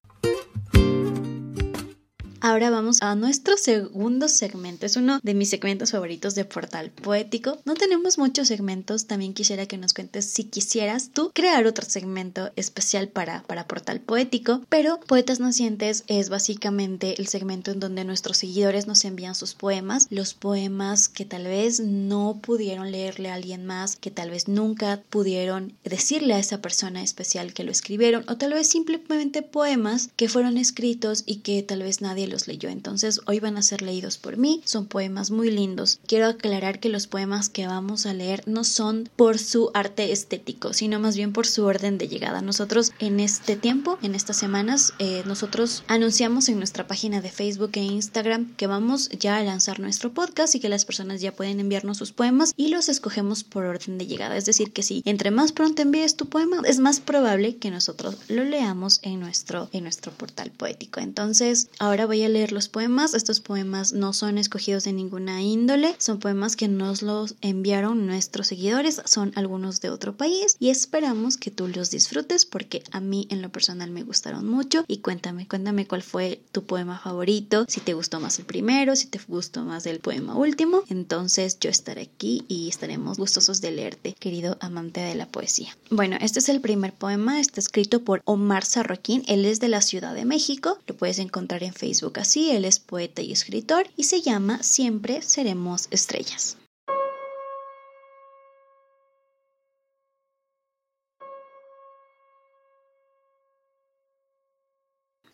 Ahora 2.47 2.69
vamos 2.69 3.01
a 3.01 3.13
nuestro 3.15 3.57
segundo 3.57 4.29
segmento. 4.29 4.85
Es 4.85 4.95
uno 4.95 5.19
de 5.21 5.33
mis 5.33 5.49
segmentos 5.49 5.91
favoritos 5.91 6.33
de 6.33 6.45
Portal 6.45 6.91
Poético. 6.91 7.57
No 7.65 7.73
tenemos 7.73 8.17
muchos 8.17 8.47
segmentos. 8.47 9.05
También 9.05 9.33
quisiera 9.33 9.65
que 9.65 9.77
nos 9.77 9.93
cuentes 9.93 10.23
si 10.27 10.45
quisieras 10.45 11.09
tú 11.09 11.31
crear 11.33 11.67
otro 11.67 11.83
segmento 11.83 12.49
especial 12.55 13.09
para, 13.09 13.43
para 13.43 13.67
Portal 13.67 13.99
Poético. 13.99 14.61
Pero 14.69 14.97
Poetas 15.01 15.41
Nacientes 15.41 16.05
es 16.07 16.29
básicamente 16.29 17.19
el 17.19 17.27
segmento 17.27 17.71
en 17.71 17.81
donde 17.81 18.05
nuestros 18.05 18.37
seguidores 18.37 18.87
nos 18.87 19.03
envían 19.03 19.35
sus 19.35 19.53
poemas. 19.53 20.07
Los 20.09 20.33
poemas 20.33 21.09
que 21.09 21.25
tal 21.25 21.43
vez 21.43 21.81
no 21.81 22.39
pudieron 22.41 22.93
leerle 22.93 23.29
a 23.29 23.33
alguien 23.33 23.65
más, 23.65 23.97
que 23.97 24.09
tal 24.09 24.29
vez 24.29 24.47
nunca 24.47 25.01
pudieron 25.09 25.73
decirle 25.83 26.35
a 26.35 26.39
esa 26.39 26.61
persona 26.61 27.03
especial 27.03 27.53
que 27.53 27.65
lo 27.65 27.71
escribieron. 27.71 28.23
O 28.29 28.37
tal 28.37 28.53
vez 28.53 28.69
simplemente 28.69 29.41
poemas 29.41 30.11
que 30.15 30.29
fueron 30.29 30.57
escritos 30.57 31.23
y 31.25 31.39
que 31.39 31.61
tal 31.61 31.83
vez 31.83 31.99
nadie 31.99 32.25
los 32.27 32.36
leyó. 32.45 32.69
Entonces 32.69 33.21
hoy 33.25 33.39
van 33.39 33.57
a 33.57 33.61
ser 33.63 33.81
leídos 33.81 34.17
por 34.17 34.35
mí. 34.37 34.61
Son 34.65 34.85
poemas 34.85 35.31
muy 35.31 35.49
lindos. 35.49 35.99
Quiero 36.05 36.27
aclarar 36.27 36.81
que 36.81 36.89
los 36.89 37.07
poemas 37.07 37.47
que 37.47 37.65
vamos 37.65 38.05
a 38.05 38.13
leer 38.13 38.43
no 38.45 38.65
son 38.65 39.09
por 39.15 39.39
su 39.39 39.71
arte 39.73 40.11
estético, 40.11 40.73
sino 40.73 40.99
más 40.99 41.15
bien 41.15 41.31
por 41.31 41.47
su 41.47 41.63
orden 41.63 41.97
de 41.97 42.09
llegada. 42.09 42.41
Nosotros 42.41 42.91
en 42.99 43.21
este 43.21 43.55
tiempo, 43.55 43.97
en 44.01 44.13
estas 44.13 44.37
semanas, 44.37 44.93
eh, 44.99 45.23
nosotros 45.25 45.83
anunciamos 45.87 46.49
en 46.49 46.57
nuestra 46.57 46.85
página 46.85 47.21
de 47.21 47.31
Facebook 47.31 47.71
e 47.73 47.83
Instagram 47.83 48.53
que 48.57 48.67
vamos 48.67 49.09
ya 49.09 49.37
a 49.37 49.43
lanzar 49.43 49.79
nuestro 49.79 50.13
podcast 50.13 50.55
y 50.55 50.59
que 50.59 50.69
las 50.69 50.85
personas 50.85 51.21
ya 51.21 51.31
pueden 51.31 51.59
enviarnos 51.59 51.97
sus 51.97 52.11
poemas 52.11 52.53
y 52.57 52.69
los 52.69 52.89
escogemos 52.89 53.43
por 53.43 53.65
orden 53.65 53.97
de 53.97 54.07
llegada. 54.07 54.35
Es 54.35 54.45
decir, 54.45 54.73
que 54.73 54.83
si 54.83 55.01
entre 55.05 55.31
más 55.31 55.51
pronto 55.51 55.81
envíes 55.81 56.15
tu 56.15 56.27
poema, 56.27 56.61
es 56.65 56.79
más 56.79 56.99
probable 56.99 57.57
que 57.57 57.71
nosotros 57.71 58.17
lo 58.27 58.43
leamos 58.43 58.99
en 59.03 59.19
nuestro, 59.19 59.69
en 59.71 59.83
nuestro 59.83 60.11
portal 60.11 60.51
poético. 60.51 60.99
Entonces, 60.99 61.69
ahora 61.79 62.05
voy 62.05 62.23
a 62.23 62.26
leer 62.29 62.51
los 62.51 62.69
poemas. 62.69 63.13
Estos 63.13 63.39
poemas 63.39 63.93
no 63.93 64.13
son 64.13 64.37
escogidos 64.37 64.83
de 64.83 64.93
ninguna 64.93 65.41
índole, 65.41 65.95
son 65.97 66.19
poemas 66.19 66.55
que 66.55 66.67
nos 66.67 67.01
los 67.01 67.35
enviaron 67.41 68.05
nuestros 68.05 68.47
seguidores, 68.47 69.01
son 69.05 69.31
algunos 69.35 69.81
de 69.81 69.89
otro 69.89 70.15
país. 70.15 70.55
Y 70.59 70.69
esperamos 70.69 71.37
que 71.37 71.51
tú 71.51 71.67
los 71.67 71.91
disfrutes 71.91 72.45
porque 72.45 72.83
a 72.91 72.99
mí 72.99 73.27
en 73.29 73.41
lo 73.41 73.49
personal 73.49 73.91
me 73.91 74.03
gustaron 74.03 74.47
mucho. 74.47 74.83
Y 74.87 74.99
cuéntame, 74.99 75.47
cuéntame 75.47 75.87
cuál 75.87 76.03
fue 76.03 76.41
tu 76.51 76.63
poema 76.63 76.99
favorito, 76.99 77.65
si 77.67 77.81
te 77.81 77.93
gustó 77.93 78.19
más 78.19 78.39
el 78.39 78.45
primero, 78.45 78.95
si 78.95 79.07
te 79.07 79.19
gustó 79.27 79.63
más 79.63 79.85
el 79.85 79.99
poema 79.99 80.35
último, 80.35 80.83
entonces 80.89 81.59
yo 81.59 81.69
estaré 81.69 82.01
aquí 82.03 82.45
y 82.47 82.69
estaremos 82.69 83.17
gustosos 83.17 83.61
de 83.61 83.71
leerte, 83.71 84.15
querido 84.19 84.57
amante 84.59 85.01
de 85.01 85.15
la 85.15 85.27
poesía. 85.27 85.75
Bueno, 85.89 86.17
este 86.21 86.39
es 86.39 86.49
el 86.49 86.61
primer 86.61 86.93
poema, 86.93 87.39
está 87.39 87.59
escrito 87.59 88.03
por 88.03 88.21
Omar 88.25 88.65
Sarroquín, 88.65 89.23
él 89.27 89.45
es 89.45 89.59
de 89.59 89.67
la 89.67 89.81
Ciudad 89.81 90.13
de 90.13 90.25
México, 90.25 90.77
lo 90.87 90.95
puedes 90.95 91.19
encontrar 91.19 91.63
en 91.63 91.73
Facebook 91.73 92.06
así, 92.15 92.51
él 92.51 92.65
es 92.65 92.79
poeta 92.79 93.21
y 93.21 93.31
escritor 93.31 93.89
y 93.97 94.05
se 94.05 94.21
llama 94.21 94.63
Siempre 94.63 95.21
seremos 95.21 95.87
estrellas. 95.91 96.57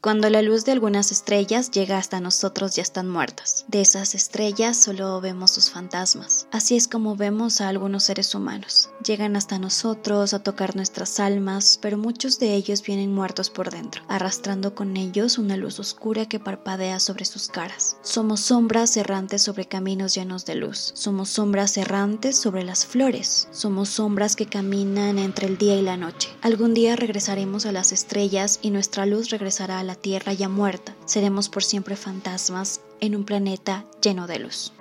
Cuando 0.03 0.29
la 0.29 0.41
luz 0.41 0.65
de 0.65 0.73
algunas 0.73 1.13
estrellas 1.13 1.71
llega 1.71 1.97
hasta 1.97 2.19
nosotros 2.19 2.75
ya 2.75 2.81
están 2.81 3.09
muertas. 3.09 3.63
De 3.69 3.79
esas 3.79 4.15
estrellas 4.15 4.75
solo 4.75 5.21
vemos 5.21 5.51
sus 5.51 5.69
fantasmas. 5.69 6.45
Así 6.51 6.75
es 6.75 6.89
como 6.89 7.15
vemos 7.15 7.61
a 7.61 7.69
algunos 7.69 8.03
seres 8.03 8.35
humanos. 8.35 8.89
Llegan 9.01 9.37
hasta 9.37 9.59
nosotros 9.59 10.33
a 10.33 10.43
tocar 10.43 10.75
nuestras 10.75 11.21
almas, 11.21 11.79
pero 11.81 11.97
muchos 11.97 12.37
de 12.37 12.53
ellos 12.53 12.83
vienen 12.83 13.15
muertos 13.15 13.49
por 13.49 13.71
dentro, 13.71 14.03
arrastrando 14.09 14.75
con 14.75 14.97
ellos 14.97 15.37
una 15.37 15.55
luz 15.55 15.79
oscura 15.79 16.25
que 16.25 16.37
parpadea 16.37 16.99
sobre 16.99 17.23
sus 17.23 17.47
caras. 17.47 17.95
Somos 18.01 18.41
sombras 18.41 18.97
errantes 18.97 19.41
sobre 19.41 19.69
caminos 19.69 20.15
llenos 20.15 20.43
de 20.43 20.55
luz. 20.55 20.91
Somos 20.95 21.29
sombras 21.29 21.77
errantes 21.77 22.37
sobre 22.37 22.65
las 22.65 22.85
flores. 22.85 23.47
Somos 23.51 23.87
sombras 23.87 24.35
que 24.35 24.47
caminan 24.47 25.17
entre 25.17 25.47
el 25.47 25.57
día 25.57 25.75
y 25.75 25.81
la 25.81 25.95
noche. 25.95 26.27
Algún 26.41 26.73
día 26.73 26.97
regresaremos 26.97 27.65
a 27.65 27.71
las 27.71 27.93
estrellas 27.93 28.59
y 28.61 28.71
nuestra 28.71 29.05
luz 29.05 29.29
regresará 29.29 29.79
a 29.79 29.83
la 29.85 29.92
tierra 29.95 30.33
ya 30.33 30.49
muerta. 30.49 30.95
Seremos 31.05 31.49
por 31.49 31.63
siempre 31.63 31.95
fantasmas 31.95 32.81
en 32.99 33.15
un 33.15 33.25
planeta 33.25 33.85
lleno 34.01 34.27
de 34.27 34.39
luz. 34.39 34.73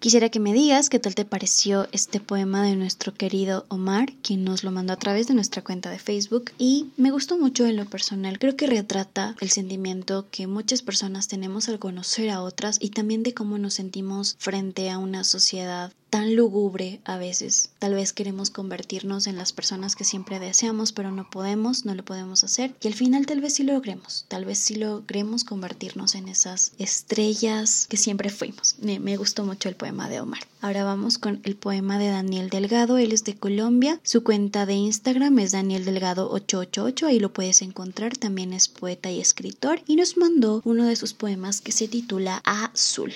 Quisiera 0.00 0.30
que 0.30 0.40
me 0.40 0.54
digas 0.54 0.88
qué 0.88 0.98
tal 0.98 1.14
te 1.14 1.26
pareció 1.26 1.86
este 1.92 2.20
poema 2.20 2.62
de 2.62 2.74
nuestro 2.74 3.12
querido 3.12 3.66
Omar, 3.68 4.14
quien 4.22 4.44
nos 4.44 4.64
lo 4.64 4.70
mandó 4.70 4.94
a 4.94 4.98
través 4.98 5.28
de 5.28 5.34
nuestra 5.34 5.62
cuenta 5.62 5.90
de 5.90 5.98
Facebook 5.98 6.52
y 6.56 6.86
me 6.96 7.10
gustó 7.10 7.36
mucho 7.36 7.66
en 7.66 7.76
lo 7.76 7.84
personal. 7.84 8.38
Creo 8.38 8.56
que 8.56 8.66
retrata 8.66 9.36
el 9.40 9.50
sentimiento 9.50 10.26
que 10.30 10.46
muchas 10.46 10.80
personas 10.80 11.28
tenemos 11.28 11.68
al 11.68 11.78
conocer 11.78 12.30
a 12.30 12.40
otras 12.40 12.78
y 12.80 12.90
también 12.90 13.22
de 13.22 13.34
cómo 13.34 13.58
nos 13.58 13.74
sentimos 13.74 14.36
frente 14.38 14.88
a 14.88 14.96
una 14.96 15.22
sociedad 15.22 15.92
tan 16.10 16.36
lúgubre 16.36 17.00
a 17.04 17.16
veces. 17.16 17.70
Tal 17.78 17.94
vez 17.94 18.12
queremos 18.12 18.50
convertirnos 18.50 19.26
en 19.26 19.36
las 19.36 19.52
personas 19.52 19.96
que 19.96 20.04
siempre 20.04 20.38
deseamos, 20.38 20.92
pero 20.92 21.12
no 21.12 21.30
podemos, 21.30 21.86
no 21.86 21.94
lo 21.94 22.04
podemos 22.04 22.44
hacer. 22.44 22.74
Y 22.82 22.88
al 22.88 22.94
final 22.94 23.26
tal 23.26 23.40
vez 23.40 23.54
sí 23.54 23.62
lo 23.62 23.72
logremos, 23.72 24.26
tal 24.28 24.44
vez 24.44 24.58
sí 24.58 24.74
logremos 24.74 25.44
convertirnos 25.44 26.14
en 26.14 26.28
esas 26.28 26.72
estrellas 26.78 27.86
que 27.88 27.96
siempre 27.96 28.28
fuimos. 28.28 28.76
Me, 28.80 28.98
me 28.98 29.16
gustó 29.16 29.44
mucho 29.44 29.68
el 29.68 29.76
poema 29.76 30.08
de 30.08 30.20
Omar. 30.20 30.40
Ahora 30.60 30.84
vamos 30.84 31.16
con 31.16 31.40
el 31.44 31.56
poema 31.56 31.98
de 31.98 32.08
Daniel 32.08 32.50
Delgado, 32.50 32.98
él 32.98 33.12
es 33.12 33.24
de 33.24 33.34
Colombia, 33.34 33.98
su 34.02 34.22
cuenta 34.22 34.66
de 34.66 34.74
Instagram 34.74 35.38
es 35.38 35.52
Daniel 35.52 35.86
Delgado 35.86 36.30
888, 36.30 37.06
ahí 37.06 37.18
lo 37.18 37.32
puedes 37.32 37.62
encontrar, 37.62 38.16
también 38.16 38.52
es 38.52 38.68
poeta 38.68 39.10
y 39.10 39.20
escritor 39.20 39.80
y 39.86 39.96
nos 39.96 40.18
mandó 40.18 40.60
uno 40.64 40.84
de 40.84 40.96
sus 40.96 41.14
poemas 41.14 41.62
que 41.62 41.72
se 41.72 41.88
titula 41.88 42.42
Azul. 42.44 43.14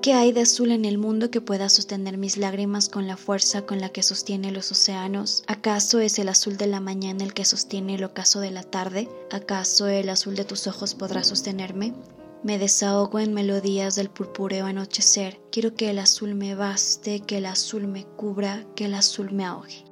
¿Qué 0.00 0.14
hay 0.14 0.30
de 0.30 0.42
azul 0.42 0.70
en 0.70 0.84
el 0.84 0.96
mundo 0.96 1.28
que 1.32 1.40
pueda 1.40 1.68
sostener 1.68 2.18
mis 2.18 2.36
lágrimas 2.36 2.88
con 2.88 3.08
la 3.08 3.16
fuerza 3.16 3.66
con 3.66 3.80
la 3.80 3.88
que 3.88 4.04
sostiene 4.04 4.52
los 4.52 4.70
océanos? 4.70 5.42
¿Acaso 5.48 5.98
es 5.98 6.20
el 6.20 6.28
azul 6.28 6.56
de 6.56 6.68
la 6.68 6.78
mañana 6.78 7.24
el 7.24 7.34
que 7.34 7.44
sostiene 7.44 7.96
el 7.96 8.04
ocaso 8.04 8.38
de 8.38 8.52
la 8.52 8.62
tarde? 8.62 9.08
¿Acaso 9.32 9.88
el 9.88 10.08
azul 10.08 10.36
de 10.36 10.44
tus 10.44 10.68
ojos 10.68 10.94
podrá 10.94 11.24
sostenerme? 11.24 11.94
Me 12.44 12.58
desahogo 12.58 13.18
en 13.18 13.34
melodías 13.34 13.96
del 13.96 14.08
purpúreo 14.08 14.66
anochecer. 14.66 15.40
Quiero 15.50 15.74
que 15.74 15.90
el 15.90 15.98
azul 15.98 16.36
me 16.36 16.54
baste, 16.54 17.18
que 17.18 17.38
el 17.38 17.46
azul 17.46 17.88
me 17.88 18.04
cubra, 18.04 18.64
que 18.76 18.84
el 18.84 18.94
azul 18.94 19.32
me 19.32 19.44
ahogue. 19.44 19.87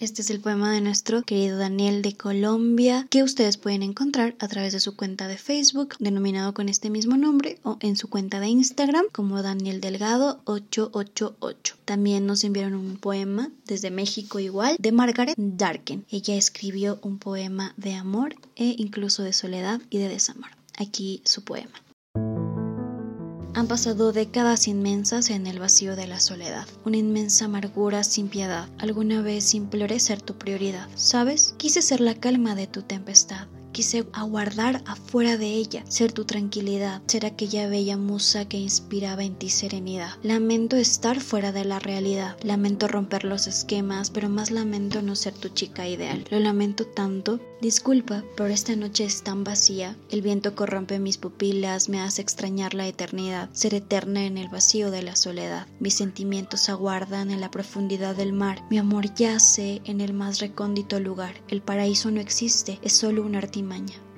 Este 0.00 0.22
es 0.22 0.30
el 0.30 0.40
poema 0.40 0.72
de 0.72 0.80
nuestro 0.80 1.24
querido 1.24 1.58
Daniel 1.58 2.00
de 2.00 2.16
Colombia 2.16 3.06
que 3.10 3.22
ustedes 3.22 3.58
pueden 3.58 3.82
encontrar 3.82 4.34
a 4.38 4.48
través 4.48 4.72
de 4.72 4.80
su 4.80 4.96
cuenta 4.96 5.28
de 5.28 5.36
Facebook 5.36 5.96
denominado 5.98 6.54
con 6.54 6.70
este 6.70 6.88
mismo 6.88 7.18
nombre 7.18 7.58
o 7.64 7.76
en 7.80 7.98
su 7.98 8.08
cuenta 8.08 8.40
de 8.40 8.48
Instagram 8.48 9.04
como 9.12 9.42
Daniel 9.42 9.82
Delgado 9.82 10.40
888. 10.46 11.76
También 11.84 12.24
nos 12.24 12.44
enviaron 12.44 12.76
un 12.76 12.96
poema 12.96 13.50
desde 13.66 13.90
México 13.90 14.40
igual 14.40 14.76
de 14.78 14.90
Margaret 14.90 15.34
Darken. 15.36 16.06
Ella 16.10 16.34
escribió 16.34 16.98
un 17.02 17.18
poema 17.18 17.74
de 17.76 17.92
amor 17.92 18.36
e 18.56 18.74
incluso 18.78 19.22
de 19.22 19.34
soledad 19.34 19.82
y 19.90 19.98
de 19.98 20.08
desamor. 20.08 20.48
Aquí 20.78 21.20
su 21.26 21.44
poema. 21.44 21.74
Han 23.54 23.66
pasado 23.66 24.12
décadas 24.12 24.68
inmensas 24.68 25.30
en 25.30 25.46
el 25.46 25.58
vacío 25.58 25.96
de 25.96 26.06
la 26.06 26.20
soledad, 26.20 26.66
una 26.84 26.96
inmensa 26.96 27.46
amargura 27.46 28.04
sin 28.04 28.28
piedad. 28.28 28.68
Alguna 28.78 29.22
vez 29.22 29.54
imploré 29.54 30.00
ser 30.00 30.22
tu 30.22 30.34
prioridad, 30.34 30.88
¿sabes? 30.94 31.54
Quise 31.58 31.82
ser 31.82 32.00
la 32.00 32.14
calma 32.14 32.54
de 32.54 32.66
tu 32.66 32.82
tempestad, 32.82 33.48
Quise 33.72 34.04
aguardar 34.12 34.82
afuera 34.84 35.36
de 35.36 35.46
ella, 35.46 35.84
ser 35.86 36.12
tu 36.12 36.24
tranquilidad, 36.24 37.02
ser 37.06 37.24
aquella 37.24 37.68
bella 37.68 37.96
musa 37.96 38.48
que 38.48 38.58
inspiraba 38.58 39.22
en 39.22 39.36
ti 39.36 39.48
serenidad. 39.48 40.10
Lamento 40.24 40.76
estar 40.76 41.20
fuera 41.20 41.52
de 41.52 41.64
la 41.64 41.78
realidad, 41.78 42.36
lamento 42.42 42.88
romper 42.88 43.22
los 43.24 43.46
esquemas, 43.46 44.10
pero 44.10 44.28
más 44.28 44.50
lamento 44.50 45.02
no 45.02 45.14
ser 45.14 45.34
tu 45.34 45.50
chica 45.50 45.86
ideal. 45.86 46.24
Lo 46.30 46.40
lamento 46.40 46.84
tanto. 46.84 47.38
Disculpa, 47.60 48.24
pero 48.36 48.48
esta 48.48 48.74
noche 48.74 49.04
es 49.04 49.22
tan 49.22 49.44
vacía. 49.44 49.94
El 50.10 50.22
viento 50.22 50.54
corrompe 50.54 50.98
mis 50.98 51.18
pupilas, 51.18 51.90
me 51.90 52.00
hace 52.00 52.22
extrañar 52.22 52.72
la 52.72 52.86
eternidad, 52.86 53.50
ser 53.52 53.74
eterna 53.74 54.24
en 54.24 54.38
el 54.38 54.48
vacío 54.48 54.90
de 54.90 55.02
la 55.02 55.14
soledad. 55.14 55.66
Mis 55.78 55.94
sentimientos 55.94 56.70
aguardan 56.70 57.30
en 57.30 57.40
la 57.42 57.50
profundidad 57.50 58.16
del 58.16 58.32
mar. 58.32 58.62
Mi 58.70 58.78
amor 58.78 59.14
yace 59.14 59.82
en 59.84 60.00
el 60.00 60.14
más 60.14 60.40
recóndito 60.40 61.00
lugar. 61.00 61.34
El 61.48 61.60
paraíso 61.60 62.10
no 62.10 62.20
existe, 62.20 62.78
es 62.82 62.94
solo 62.94 63.22
un 63.22 63.34
artista 63.34 63.50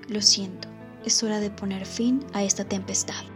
lo 0.08 0.20
siento, 0.20 0.68
es 1.04 1.22
hora 1.22 1.40
de 1.40 1.50
poner 1.50 1.86
fin 1.86 2.24
a 2.32 2.44
esta 2.44 2.64
tempestad. 2.64 3.31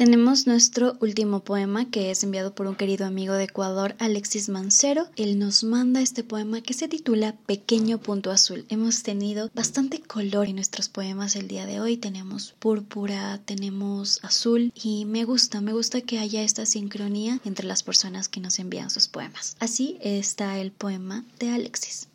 Tenemos 0.00 0.46
nuestro 0.46 0.96
último 1.00 1.44
poema 1.44 1.90
que 1.90 2.10
es 2.10 2.24
enviado 2.24 2.54
por 2.54 2.66
un 2.66 2.74
querido 2.74 3.04
amigo 3.04 3.34
de 3.34 3.44
Ecuador, 3.44 3.96
Alexis 3.98 4.48
Mancero. 4.48 5.06
Él 5.14 5.38
nos 5.38 5.62
manda 5.62 6.00
este 6.00 6.24
poema 6.24 6.62
que 6.62 6.72
se 6.72 6.88
titula 6.88 7.36
Pequeño 7.44 7.98
Punto 7.98 8.30
Azul. 8.30 8.64
Hemos 8.70 9.02
tenido 9.02 9.50
bastante 9.54 10.00
color 10.00 10.48
en 10.48 10.54
nuestros 10.54 10.88
poemas 10.88 11.36
el 11.36 11.48
día 11.48 11.66
de 11.66 11.82
hoy. 11.82 11.98
Tenemos 11.98 12.54
púrpura, 12.58 13.42
tenemos 13.44 14.20
azul 14.24 14.72
y 14.74 15.04
me 15.04 15.24
gusta, 15.24 15.60
me 15.60 15.74
gusta 15.74 16.00
que 16.00 16.18
haya 16.18 16.40
esta 16.40 16.64
sincronía 16.64 17.38
entre 17.44 17.66
las 17.66 17.82
personas 17.82 18.30
que 18.30 18.40
nos 18.40 18.58
envían 18.58 18.88
sus 18.88 19.06
poemas. 19.06 19.54
Así 19.60 19.98
está 20.00 20.58
el 20.60 20.72
poema 20.72 21.26
de 21.38 21.50
Alexis. 21.50 22.08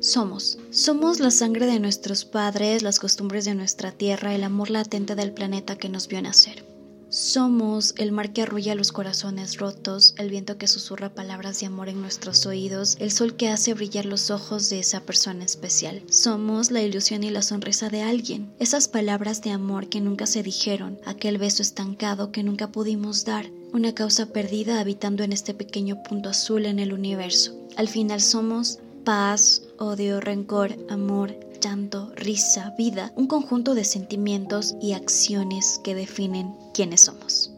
Somos. 0.00 0.58
Somos 0.70 1.18
la 1.18 1.32
sangre 1.32 1.66
de 1.66 1.80
nuestros 1.80 2.24
padres, 2.24 2.82
las 2.82 3.00
costumbres 3.00 3.44
de 3.44 3.54
nuestra 3.54 3.90
tierra, 3.90 4.34
el 4.34 4.44
amor 4.44 4.70
latente 4.70 5.16
del 5.16 5.32
planeta 5.32 5.76
que 5.76 5.88
nos 5.88 6.06
vio 6.06 6.22
nacer. 6.22 6.64
Somos 7.10 7.94
el 7.96 8.12
mar 8.12 8.34
que 8.34 8.42
arrulla 8.42 8.74
los 8.74 8.92
corazones 8.92 9.56
rotos, 9.56 10.14
el 10.18 10.28
viento 10.28 10.58
que 10.58 10.68
susurra 10.68 11.14
palabras 11.14 11.58
de 11.58 11.66
amor 11.66 11.88
en 11.88 12.02
nuestros 12.02 12.44
oídos, 12.44 12.96
el 13.00 13.10
sol 13.10 13.34
que 13.34 13.48
hace 13.48 13.72
brillar 13.72 14.04
los 14.04 14.30
ojos 14.30 14.68
de 14.68 14.80
esa 14.80 15.00
persona 15.00 15.44
especial. 15.44 16.02
Somos 16.10 16.70
la 16.70 16.82
ilusión 16.82 17.24
y 17.24 17.30
la 17.30 17.40
sonrisa 17.40 17.88
de 17.88 18.02
alguien, 18.02 18.52
esas 18.58 18.88
palabras 18.88 19.40
de 19.40 19.52
amor 19.52 19.88
que 19.88 20.02
nunca 20.02 20.26
se 20.26 20.42
dijeron, 20.42 21.00
aquel 21.06 21.38
beso 21.38 21.62
estancado 21.62 22.30
que 22.30 22.42
nunca 22.42 22.70
pudimos 22.70 23.24
dar, 23.24 23.50
una 23.72 23.94
causa 23.94 24.26
perdida 24.26 24.78
habitando 24.78 25.24
en 25.24 25.32
este 25.32 25.54
pequeño 25.54 26.02
punto 26.02 26.28
azul 26.28 26.66
en 26.66 26.78
el 26.78 26.92
universo. 26.92 27.56
Al 27.76 27.88
final 27.88 28.20
somos 28.20 28.80
paz, 29.08 29.62
odio, 29.78 30.20
rencor, 30.20 30.76
amor, 30.90 31.34
llanto, 31.62 32.12
risa, 32.14 32.74
vida, 32.76 33.10
un 33.16 33.26
conjunto 33.26 33.74
de 33.74 33.82
sentimientos 33.82 34.76
y 34.82 34.92
acciones 34.92 35.80
que 35.82 35.94
definen 35.94 36.54
quiénes 36.74 37.06
somos. 37.06 37.57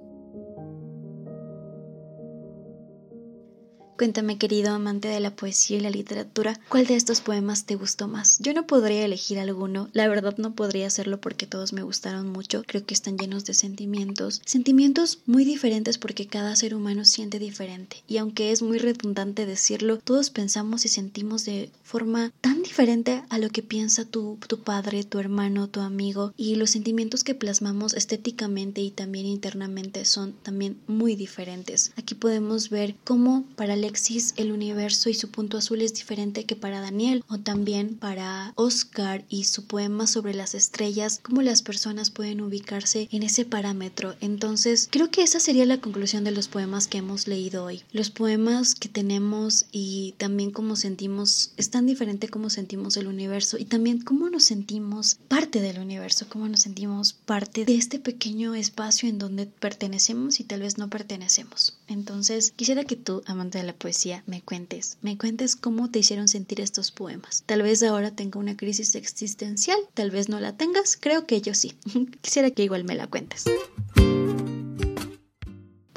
Cuéntame, 4.01 4.39
querido 4.39 4.71
amante 4.71 5.09
de 5.09 5.21
la 5.21 5.37
poesía 5.37 5.77
y 5.77 5.81
la 5.81 5.91
literatura, 5.91 6.59
¿cuál 6.71 6.87
de 6.87 6.97
estos 6.97 7.21
poemas 7.21 7.67
te 7.67 7.75
gustó 7.75 8.09
más? 8.09 8.39
Yo 8.39 8.55
no 8.55 8.67
podría 8.67 9.05
elegir 9.05 9.39
alguno, 9.39 9.91
la 9.93 10.09
verdad 10.09 10.39
no 10.39 10.55
podría 10.55 10.87
hacerlo 10.87 11.21
porque 11.21 11.47
todos 11.47 11.75
me 11.75 11.83
gustaron 11.83 12.27
mucho, 12.33 12.63
creo 12.67 12.87
que 12.87 12.95
están 12.95 13.19
llenos 13.19 13.45
de 13.45 13.53
sentimientos, 13.53 14.41
sentimientos 14.47 15.19
muy 15.27 15.45
diferentes 15.45 15.99
porque 15.99 16.27
cada 16.27 16.57
ser 16.57 16.75
humano 16.75 17.05
siente 17.05 17.39
diferente, 17.39 18.03
y 18.09 18.17
aunque 18.17 18.53
es 18.53 18.63
muy 18.63 18.79
redundante 18.79 19.45
decirlo, 19.45 19.99
todos 19.99 20.31
pensamos 20.31 20.87
y 20.87 20.89
sentimos 20.89 21.45
de 21.45 21.71
forma 21.83 22.33
tan 22.41 22.63
diferente 22.63 23.23
a 23.29 23.37
lo 23.37 23.51
que 23.51 23.63
piensa 23.63 24.07
tu, 24.07 24.39
tu 24.47 24.63
padre, 24.63 25.05
tu 25.05 25.19
hermano, 25.19 25.69
tu 25.69 25.81
amigo, 25.81 26.33
y 26.39 26.55
los 26.55 26.71
sentimientos 26.71 27.23
que 27.23 27.35
plasmamos 27.35 27.93
estéticamente 27.93 28.81
y 28.81 28.93
también 28.93 29.27
internamente 29.27 30.07
son 30.07 30.33
también 30.43 30.79
muy 30.87 31.17
diferentes. 31.17 31.93
Aquí 31.97 32.15
podemos 32.15 32.71
ver 32.71 32.95
cómo 33.05 33.45
paralelamente 33.57 33.90
Alexis 33.91 34.35
el 34.37 34.53
universo 34.53 35.11
y 35.11 35.15
su 35.15 35.33
punto 35.33 35.59
azul 35.59 35.83
es 35.83 35.95
diferente 35.95 36.45
que 36.45 36.55
para 36.55 36.81
Daniel 36.81 37.25
o 37.29 37.39
también 37.39 37.97
para 37.97 38.53
Oscar 38.55 39.25
y 39.29 39.45
su 39.45 39.67
poema 39.67 40.07
sobre 40.07 40.33
las 40.33 40.55
estrellas, 40.55 41.19
cómo 41.25 41.43
las 41.43 41.63
personas 41.63 42.11
pueden 42.11 42.41
ubicarse 42.41 43.09
en 43.11 43.25
ese 43.25 43.45
parámetro. 43.45 44.15
Entonces, 44.21 44.89
creo 44.93 45.11
que 45.11 45.23
esa 45.23 45.41
sería 45.41 45.67
la 45.67 45.81
conclusión 45.81 46.23
de 46.23 46.31
los 46.31 46.47
poemas 46.47 46.87
que 46.87 46.99
hemos 46.99 47.27
leído 47.27 47.65
hoy. 47.65 47.83
Los 47.91 48.11
poemas 48.11 48.77
que 48.77 48.89
tenemos 48.89 49.67
y 49.73 50.15
también 50.19 50.53
cómo 50.53 50.77
sentimos, 50.77 51.51
es 51.57 51.71
tan 51.71 51.87
diferente 51.87 52.29
cómo 52.29 52.49
sentimos 52.49 52.97
el 52.97 53.09
universo 53.09 53.59
y 53.59 53.65
también 53.65 54.03
cómo 54.03 54.31
nos 54.31 54.45
sentimos 54.45 55.17
parte 55.27 55.61
del 55.61 55.81
universo, 55.81 56.27
cómo 56.29 56.47
nos 56.47 56.61
sentimos 56.61 57.15
parte 57.15 57.65
de 57.65 57.75
este 57.75 57.99
pequeño 57.99 58.55
espacio 58.55 59.09
en 59.09 59.19
donde 59.19 59.47
pertenecemos 59.47 60.39
y 60.39 60.45
tal 60.45 60.61
vez 60.61 60.79
no 60.79 60.89
pertenecemos. 60.89 61.77
Entonces, 61.89 62.53
quisiera 62.55 62.85
que 62.85 62.95
tú, 62.95 63.23
amante 63.27 63.59
de 63.59 63.65
la 63.65 63.80
poesía, 63.81 64.23
me 64.27 64.43
cuentes, 64.43 64.99
me 65.03 65.19
cuentes 65.19 65.57
cómo 65.57 65.91
te 65.91 65.99
hicieron 65.99 66.29
sentir 66.29 66.61
estos 66.61 66.93
poemas. 66.93 67.43
Tal 67.47 67.63
vez 67.63 67.83
ahora 67.83 68.13
tenga 68.13 68.39
una 68.39 68.57
crisis 68.57 68.95
existencial, 68.95 69.79
tal 69.95 70.13
vez 70.13 70.29
no 70.29 70.39
la 70.39 70.57
tengas, 70.57 70.97
creo 71.01 71.27
que 71.27 71.41
yo 71.41 71.55
sí. 71.55 71.73
quisiera 72.21 72.51
que 72.51 72.63
igual 72.63 72.85
me 72.85 72.95
la 72.95 73.09
cuentes. 73.09 73.45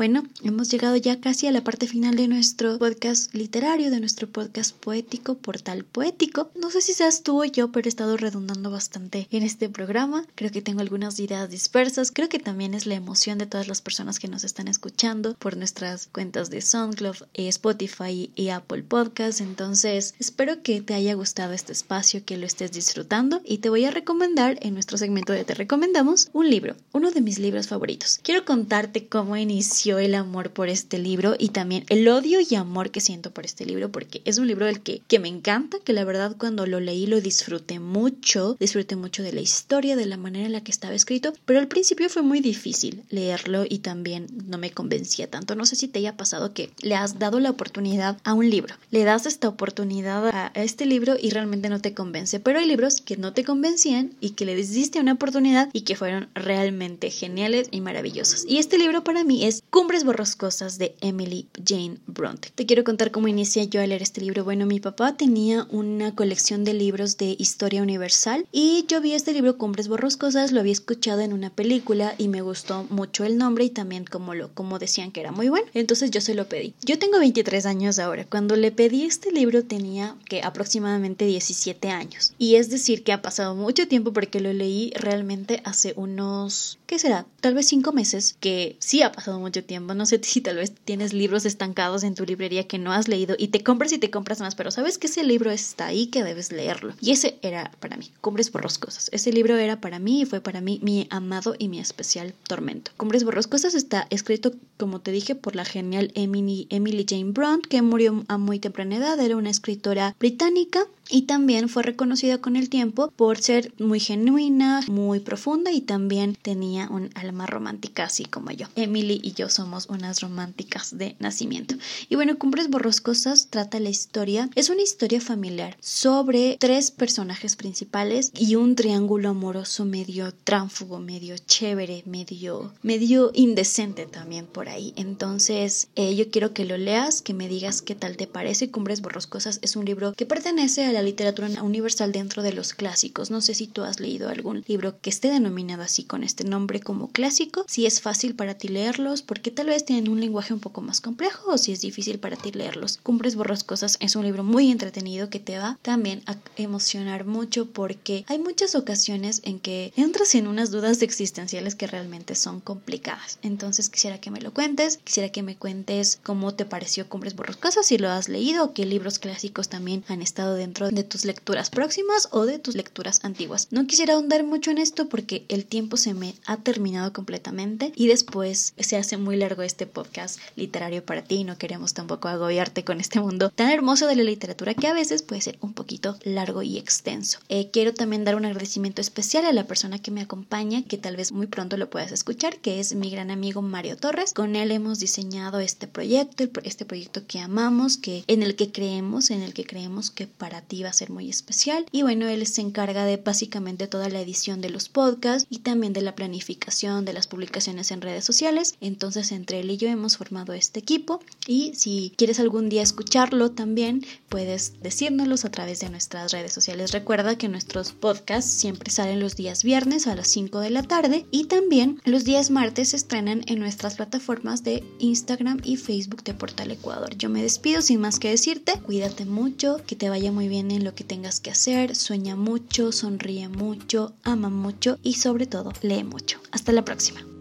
Bueno, 0.03 0.25
hemos 0.43 0.69
llegado 0.69 0.97
ya 0.97 1.21
casi 1.21 1.47
a 1.47 1.53
la 1.53 1.63
parte 1.63 1.87
final 1.87 2.17
de 2.17 2.27
nuestro 2.27 2.77
podcast 2.77 3.33
literario, 3.33 3.89
de 3.89 4.01
nuestro 4.01 4.27
podcast 4.27 4.75
poético, 4.75 5.35
portal 5.35 5.85
poético. 5.85 6.51
No 6.59 6.71
sé 6.71 6.81
si 6.81 6.91
seas 6.91 7.23
tú 7.23 7.41
o 7.41 7.45
yo, 7.45 7.71
pero 7.71 7.87
he 7.87 7.87
estado 7.87 8.17
redundando 8.17 8.69
bastante 8.69 9.29
en 9.31 9.43
este 9.43 9.69
programa. 9.69 10.25
Creo 10.35 10.51
que 10.51 10.61
tengo 10.61 10.81
algunas 10.81 11.17
ideas 11.21 11.49
dispersas. 11.49 12.11
Creo 12.11 12.27
que 12.27 12.39
también 12.39 12.73
es 12.73 12.85
la 12.85 12.95
emoción 12.95 13.37
de 13.37 13.45
todas 13.45 13.69
las 13.69 13.81
personas 13.81 14.19
que 14.19 14.27
nos 14.27 14.43
están 14.43 14.67
escuchando 14.67 15.35
por 15.35 15.55
nuestras 15.55 16.07
cuentas 16.07 16.49
de 16.49 16.59
SoundCloud, 16.59 17.23
eh, 17.33 17.47
Spotify 17.47 18.29
y 18.35 18.49
Apple 18.49 18.83
Podcasts. 18.83 19.39
Entonces, 19.39 20.15
espero 20.19 20.61
que 20.63 20.81
te 20.81 20.95
haya 20.95 21.13
gustado 21.13 21.53
este 21.53 21.71
espacio, 21.71 22.25
que 22.25 22.35
lo 22.35 22.45
estés 22.45 22.73
disfrutando 22.73 23.41
y 23.45 23.59
te 23.59 23.69
voy 23.69 23.85
a 23.85 23.91
recomendar 23.91 24.57
en 24.63 24.73
nuestro 24.73 24.97
segmento 24.97 25.31
de 25.31 25.45
Te 25.45 25.53
Recomendamos 25.53 26.27
un 26.33 26.49
libro, 26.49 26.75
uno 26.91 27.09
de 27.09 27.21
mis 27.21 27.39
libros 27.39 27.69
favoritos. 27.69 28.19
Quiero 28.21 28.43
contarte 28.43 29.07
cómo 29.07 29.37
inició 29.37 29.92
el 29.99 30.15
amor 30.15 30.51
por 30.51 30.69
este 30.69 30.99
libro 30.99 31.35
y 31.37 31.49
también 31.49 31.85
el 31.89 32.07
odio 32.07 32.39
y 32.39 32.55
amor 32.55 32.91
que 32.91 33.01
siento 33.01 33.31
por 33.31 33.45
este 33.45 33.65
libro 33.65 33.91
porque 33.91 34.21
es 34.25 34.37
un 34.37 34.47
libro 34.47 34.65
del 34.65 34.81
que, 34.81 35.01
que 35.07 35.19
me 35.19 35.27
encanta, 35.27 35.77
que 35.83 35.93
la 35.93 36.03
verdad 36.03 36.35
cuando 36.37 36.65
lo 36.65 36.79
leí 36.79 37.05
lo 37.07 37.21
disfruté 37.21 37.79
mucho, 37.79 38.57
disfruté 38.59 38.95
mucho 38.95 39.23
de 39.23 39.33
la 39.33 39.41
historia, 39.41 39.95
de 39.95 40.05
la 40.05 40.17
manera 40.17 40.45
en 40.45 40.51
la 40.51 40.63
que 40.63 40.71
estaba 40.71 40.93
escrito, 40.93 41.33
pero 41.45 41.59
al 41.59 41.67
principio 41.67 42.09
fue 42.09 42.21
muy 42.21 42.39
difícil 42.39 43.03
leerlo 43.09 43.65
y 43.67 43.79
también 43.79 44.27
no 44.47 44.57
me 44.57 44.71
convencía 44.71 45.29
tanto. 45.29 45.55
No 45.55 45.65
sé 45.65 45.75
si 45.75 45.87
te 45.87 45.99
haya 45.99 46.17
pasado 46.17 46.53
que 46.53 46.71
le 46.81 46.95
has 46.95 47.19
dado 47.19 47.39
la 47.39 47.49
oportunidad 47.49 48.17
a 48.23 48.33
un 48.33 48.49
libro, 48.49 48.75
le 48.91 49.03
das 49.03 49.25
esta 49.25 49.47
oportunidad 49.47 50.27
a 50.27 50.51
este 50.55 50.85
libro 50.85 51.15
y 51.19 51.29
realmente 51.29 51.69
no 51.69 51.81
te 51.81 51.93
convence, 51.93 52.39
pero 52.39 52.59
hay 52.59 52.67
libros 52.67 53.01
que 53.01 53.17
no 53.17 53.33
te 53.33 53.43
convencían 53.43 54.13
y 54.19 54.31
que 54.31 54.45
le 54.45 54.55
diste 54.55 54.99
una 54.99 55.13
oportunidad 55.13 55.69
y 55.73 55.81
que 55.81 55.95
fueron 55.95 56.29
realmente 56.33 57.09
geniales 57.09 57.67
y 57.71 57.81
maravillosos. 57.81 58.45
Y 58.47 58.57
este 58.57 58.77
libro 58.77 59.03
para 59.03 59.23
mí 59.23 59.45
es 59.45 59.63
Cumbres 59.83 60.05
borrascosas 60.05 60.77
de 60.77 60.95
Emily 61.01 61.49
Jane 61.61 61.97
Bronte. 62.07 62.53
Te 62.55 62.65
quiero 62.65 62.85
contar 62.85 63.11
cómo 63.11 63.27
inicié 63.27 63.67
yo 63.67 63.81
a 63.81 63.85
leer 63.85 64.01
este 64.01 64.21
libro. 64.21 64.45
Bueno, 64.45 64.65
mi 64.65 64.79
papá 64.79 65.17
tenía 65.17 65.67
una 65.71 66.15
colección 66.15 66.63
de 66.63 66.73
libros 66.73 67.17
de 67.17 67.35
historia 67.37 67.81
universal 67.81 68.47
y 68.53 68.85
yo 68.87 69.01
vi 69.01 69.11
este 69.11 69.33
libro 69.33 69.57
Cumbres 69.57 69.89
borrascosas, 69.89 70.53
lo 70.53 70.61
había 70.61 70.71
escuchado 70.71 71.19
en 71.19 71.33
una 71.33 71.49
película 71.49 72.15
y 72.17 72.29
me 72.29 72.41
gustó 72.41 72.87
mucho 72.91 73.25
el 73.25 73.37
nombre 73.37 73.65
y 73.65 73.71
también 73.71 74.05
como 74.05 74.33
lo 74.35 74.53
como 74.53 74.79
decían 74.79 75.11
que 75.11 75.19
era 75.19 75.33
muy 75.33 75.49
bueno. 75.49 75.67
Entonces 75.73 76.11
yo 76.11 76.21
se 76.21 76.33
lo 76.33 76.47
pedí. 76.47 76.73
Yo 76.85 76.97
tengo 76.97 77.19
23 77.19 77.65
años 77.65 77.99
ahora. 77.99 78.23
Cuando 78.23 78.55
le 78.55 78.71
pedí 78.71 79.03
este 79.03 79.33
libro 79.33 79.65
tenía 79.65 80.15
que 80.29 80.43
aproximadamente 80.43 81.25
17 81.25 81.89
años. 81.89 82.31
Y 82.37 82.55
es 82.55 82.69
decir 82.69 83.03
que 83.03 83.11
ha 83.11 83.21
pasado 83.21 83.53
mucho 83.53 83.85
tiempo 83.89 84.13
porque 84.13 84.39
lo 84.39 84.53
leí 84.53 84.93
realmente 84.95 85.61
hace 85.65 85.91
unos 85.97 86.79
¿qué 86.85 86.99
será? 86.99 87.25
Tal 87.41 87.53
vez 87.53 87.67
5 87.67 87.91
meses 87.91 88.37
que 88.39 88.77
sí 88.79 89.01
ha 89.01 89.11
pasado 89.11 89.39
mucho 89.41 89.61
tiempo. 89.61 89.72
No 89.79 90.05
sé 90.05 90.19
si 90.23 90.41
tal 90.41 90.57
vez 90.57 90.73
tienes 90.83 91.13
libros 91.13 91.45
estancados 91.45 92.03
en 92.03 92.15
tu 92.15 92.25
librería 92.25 92.67
que 92.67 92.79
no 92.79 92.91
has 92.91 93.07
leído 93.07 93.35
y 93.37 93.49
te 93.49 93.63
compras 93.63 93.91
y 93.91 93.97
te 93.97 94.11
compras 94.11 94.39
más, 94.39 94.55
pero 94.55 94.71
sabes 94.71 94.97
que 94.97 95.07
ese 95.07 95.23
libro 95.23 95.51
está 95.51 95.87
ahí 95.87 96.07
que 96.07 96.23
debes 96.23 96.51
leerlo. 96.51 96.93
Y 97.01 97.11
ese 97.11 97.37
era 97.41 97.71
para 97.79 97.97
mí, 97.97 98.11
Cumbres 98.21 98.51
Borroscosas. 98.51 99.09
Ese 99.11 99.31
libro 99.31 99.57
era 99.57 99.81
para 99.81 99.99
mí 99.99 100.21
y 100.21 100.25
fue 100.25 100.41
para 100.41 100.61
mí 100.61 100.79
mi 100.83 101.07
amado 101.09 101.55
y 101.57 101.67
mi 101.67 101.79
especial 101.79 102.33
tormento. 102.47 102.91
Cumbres 102.97 103.23
Borroscosas 103.23 103.73
está 103.73 104.07
escrito, 104.09 104.53
como 104.77 104.99
te 104.99 105.11
dije, 105.11 105.35
por 105.35 105.55
la 105.55 105.65
genial 105.65 106.11
Emily, 106.15 106.67
Emily 106.69 107.05
Jane 107.07 107.31
Brown, 107.31 107.61
que 107.61 107.81
murió 107.81 108.23
a 108.27 108.37
muy 108.37 108.59
temprana 108.59 108.97
edad. 108.97 109.19
Era 109.19 109.37
una 109.37 109.49
escritora 109.49 110.15
británica 110.19 110.85
y 111.09 111.23
también 111.23 111.69
fue 111.69 111.83
reconocida 111.83 112.39
con 112.39 112.55
el 112.55 112.69
tiempo 112.69 113.11
por 113.15 113.39
ser 113.39 113.73
muy 113.79 113.99
genuina, 113.99 114.81
muy 114.87 115.19
profunda 115.19 115.71
y 115.71 115.81
también 115.81 116.37
tenía 116.41 116.87
un 116.89 117.09
alma 117.15 117.45
romántica 117.45 118.05
así 118.05 118.25
como 118.25 118.51
yo. 118.51 118.67
Emily 118.75 119.19
y 119.23 119.33
yo 119.33 119.49
somos 119.49 119.87
unas 119.89 120.21
románticas 120.21 120.97
de 120.97 121.15
nacimiento. 121.19 121.75
Y 122.09 122.15
bueno, 122.15 122.37
Cumbres 122.37 122.69
Borroscosas 122.69 123.47
trata 123.49 123.79
la 123.79 123.89
historia, 123.89 124.49
es 124.55 124.69
una 124.69 124.81
historia 124.81 125.21
familiar 125.21 125.77
sobre 125.79 126.57
tres 126.59 126.91
personajes 126.91 127.55
principales 127.55 128.31
y 128.37 128.55
un 128.55 128.75
triángulo 128.75 129.29
amoroso 129.29 129.85
medio 129.85 130.33
tránfugo, 130.43 130.99
medio 130.99 131.35
chévere, 131.37 132.03
medio 132.05 132.73
medio 132.81 133.31
indecente 133.33 134.05
también 134.05 134.45
por 134.45 134.69
ahí. 134.69 134.93
Entonces, 134.95 135.87
eh, 135.95 136.15
yo 136.15 136.29
quiero 136.29 136.53
que 136.53 136.65
lo 136.65 136.77
leas, 136.77 137.21
que 137.21 137.33
me 137.33 137.47
digas 137.47 137.81
qué 137.81 137.95
tal 137.95 138.17
te 138.17 138.27
parece. 138.27 138.71
Cumbres 138.71 139.01
Borroscosas 139.01 139.59
es 139.61 139.75
un 139.75 139.85
libro 139.85 140.13
que 140.13 140.25
pertenece 140.25 140.85
a 140.85 140.92
la 140.93 141.01
literatura 141.01 141.47
universal 141.61 142.11
dentro 142.11 142.43
de 142.43 142.53
los 142.53 142.73
clásicos. 142.73 143.31
No 143.31 143.41
sé 143.41 143.53
si 143.53 143.67
tú 143.67 143.83
has 143.83 143.99
leído 143.99 144.29
algún 144.29 144.63
libro 144.67 144.99
que 145.01 145.09
esté 145.09 145.29
denominado 145.29 145.83
así 145.83 146.03
con 146.03 146.23
este 146.23 146.43
nombre 146.43 146.79
como 146.79 147.09
clásico, 147.09 147.65
si 147.67 147.85
es 147.85 148.01
fácil 148.01 148.35
para 148.35 148.55
ti 148.55 148.67
leerlos, 148.67 149.21
porque 149.21 149.51
tal 149.51 149.67
vez 149.67 149.85
tienen 149.85 150.09
un 150.09 150.19
lenguaje 150.19 150.53
un 150.53 150.59
poco 150.59 150.81
más 150.81 151.01
complejo 151.01 151.51
o 151.51 151.57
si 151.57 151.71
es 151.71 151.81
difícil 151.81 152.19
para 152.19 152.37
ti 152.37 152.51
leerlos. 152.51 152.99
Cumbres 153.03 153.35
Borrascosas 153.35 153.97
es 153.99 154.15
un 154.15 154.23
libro 154.23 154.43
muy 154.43 154.71
entretenido 154.71 155.29
que 155.29 155.39
te 155.39 155.57
va 155.57 155.77
también 155.81 156.23
a 156.25 156.37
emocionar 156.57 157.25
mucho 157.25 157.65
porque 157.65 158.25
hay 158.27 158.39
muchas 158.39 158.75
ocasiones 158.75 159.41
en 159.43 159.59
que 159.59 159.93
entras 159.95 160.35
en 160.35 160.47
unas 160.47 160.71
dudas 160.71 161.01
existenciales 161.01 161.75
que 161.75 161.87
realmente 161.87 162.35
son 162.35 162.59
complicadas. 162.59 163.39
Entonces 163.41 163.89
quisiera 163.89 164.19
que 164.19 164.31
me 164.31 164.41
lo 164.41 164.53
cuentes, 164.53 164.99
quisiera 165.03 165.29
que 165.29 165.43
me 165.43 165.55
cuentes 165.55 166.19
cómo 166.23 166.53
te 166.53 166.65
pareció 166.65 167.09
Cumbres 167.09 167.35
Borrascosas, 167.35 167.85
si 167.85 167.97
lo 167.97 168.09
has 168.09 168.29
leído 168.29 168.65
o 168.65 168.73
qué 168.73 168.85
libros 168.85 169.19
clásicos 169.19 169.69
también 169.69 170.03
han 170.07 170.21
estado 170.21 170.55
dentro 170.55 170.82
de 170.89 171.03
tus 171.03 171.25
lecturas 171.25 171.69
próximas 171.69 172.27
o 172.31 172.45
de 172.45 172.59
tus 172.59 172.75
lecturas 172.75 173.19
antiguas. 173.23 173.67
No 173.71 173.87
quisiera 173.87 174.13
ahondar 174.13 174.43
mucho 174.43 174.71
en 174.71 174.77
esto 174.77 175.09
porque 175.09 175.45
el 175.49 175.65
tiempo 175.65 175.97
se 175.97 176.13
me 176.13 176.35
ha 176.45 176.57
terminado 176.57 177.13
completamente 177.13 177.91
y 177.95 178.07
después 178.07 178.73
se 178.77 178.97
hace 178.97 179.17
muy 179.17 179.37
largo 179.37 179.63
este 179.63 179.85
podcast 179.85 180.39
literario 180.55 181.05
para 181.05 181.23
ti 181.23 181.35
y 181.35 181.43
no 181.43 181.57
queremos 181.57 181.93
tampoco 181.93 182.27
agobiarte 182.27 182.83
con 182.83 182.99
este 182.99 183.19
mundo 183.19 183.49
tan 183.49 183.69
hermoso 183.69 184.07
de 184.07 184.15
la 184.15 184.23
literatura 184.23 184.73
que 184.73 184.87
a 184.87 184.93
veces 184.93 185.21
puede 185.21 185.41
ser 185.41 185.57
un 185.61 185.73
poquito 185.73 186.17
largo 186.23 186.63
y 186.63 186.77
extenso. 186.77 187.39
Eh, 187.49 187.69
quiero 187.71 187.93
también 187.93 188.23
dar 188.23 188.35
un 188.35 188.45
agradecimiento 188.45 189.01
especial 189.01 189.45
a 189.45 189.53
la 189.53 189.65
persona 189.65 189.99
que 189.99 190.11
me 190.11 190.21
acompaña, 190.21 190.83
que 190.83 190.97
tal 190.97 191.15
vez 191.15 191.31
muy 191.31 191.47
pronto 191.47 191.77
lo 191.77 191.89
puedas 191.89 192.11
escuchar, 192.11 192.57
que 192.57 192.79
es 192.79 192.95
mi 192.95 193.09
gran 193.09 193.31
amigo 193.31 193.61
Mario 193.61 193.97
Torres. 193.97 194.33
Con 194.33 194.55
él 194.55 194.71
hemos 194.71 194.99
diseñado 194.99 195.59
este 195.59 195.87
proyecto, 195.87 196.43
este 196.63 196.85
proyecto 196.85 197.25
que 197.27 197.39
amamos, 197.39 197.97
que 197.97 198.23
en 198.27 198.43
el 198.43 198.55
que 198.55 198.71
creemos, 198.71 199.29
en 199.29 199.41
el 199.41 199.53
que 199.53 199.65
creemos 199.65 200.11
que 200.11 200.27
para 200.27 200.61
ti 200.61 200.72
va 200.81 200.89
a 200.89 200.93
ser 200.93 201.11
muy 201.11 201.29
especial. 201.29 201.85
Y 201.91 202.01
bueno, 202.01 202.27
él 202.27 202.47
se 202.47 202.61
encarga 202.61 203.05
de 203.05 203.17
básicamente 203.17 203.87
toda 203.87 204.09
la 204.09 204.21
edición 204.21 204.61
de 204.61 204.69
los 204.69 204.89
podcasts 204.89 205.45
y 205.49 205.59
también 205.59 205.93
de 205.93 206.01
la 206.01 206.15
planificación 206.15 207.05
de 207.05 207.13
las 207.13 207.27
publicaciones 207.27 207.91
en 207.91 208.01
redes 208.01 208.25
sociales. 208.25 208.75
Entonces, 208.81 209.31
entre 209.31 209.59
él 209.59 209.69
y 209.69 209.77
yo 209.77 209.89
hemos 209.89 210.17
formado 210.17 210.53
este 210.53 210.79
equipo. 210.79 211.19
Y 211.47 211.73
si 211.75 212.13
quieres 212.17 212.39
algún 212.39 212.69
día 212.69 212.81
escucharlo 212.81 213.51
también, 213.51 214.05
puedes 214.29 214.81
decírnoslos 214.81 215.45
a 215.45 215.51
través 215.51 215.79
de 215.81 215.89
nuestras 215.89 216.31
redes 216.31 216.53
sociales. 216.53 216.91
Recuerda 216.91 217.37
que 217.37 217.49
nuestros 217.49 217.91
podcasts 217.91 218.51
siempre 218.51 218.89
salen 218.89 219.19
los 219.19 219.35
días 219.35 219.63
viernes 219.63 220.07
a 220.07 220.15
las 220.15 220.27
5 220.29 220.59
de 220.59 220.69
la 220.69 220.83
tarde 220.83 221.25
y 221.31 221.45
también 221.45 222.01
los 222.05 222.23
días 222.23 222.49
martes 222.49 222.89
se 222.89 222.97
estrenan 222.97 223.43
en 223.47 223.59
nuestras 223.59 223.95
plataformas 223.95 224.63
de 224.63 224.83
Instagram 224.99 225.59
y 225.63 225.77
Facebook 225.77 226.23
de 226.23 226.33
Portal 226.33 226.71
Ecuador. 226.71 227.15
Yo 227.17 227.29
me 227.29 227.41
despido 227.41 227.81
sin 227.81 227.99
más 227.99 228.19
que 228.19 228.29
decirte, 228.29 228.79
cuídate 228.79 229.25
mucho, 229.25 229.81
que 229.85 229.95
te 229.95 230.09
vaya 230.09 230.31
muy 230.31 230.47
en 230.71 230.83
lo 230.83 230.95
que 230.95 231.03
tengas 231.03 231.39
que 231.39 231.51
hacer, 231.51 231.95
sueña 231.95 232.35
mucho, 232.35 232.91
sonríe 232.91 233.49
mucho, 233.49 234.13
ama 234.23 234.49
mucho 234.49 234.97
y 235.03 235.15
sobre 235.15 235.47
todo 235.47 235.73
lee 235.81 236.03
mucho. 236.03 236.39
Hasta 236.51 236.71
la 236.71 236.85
próxima. 236.85 237.32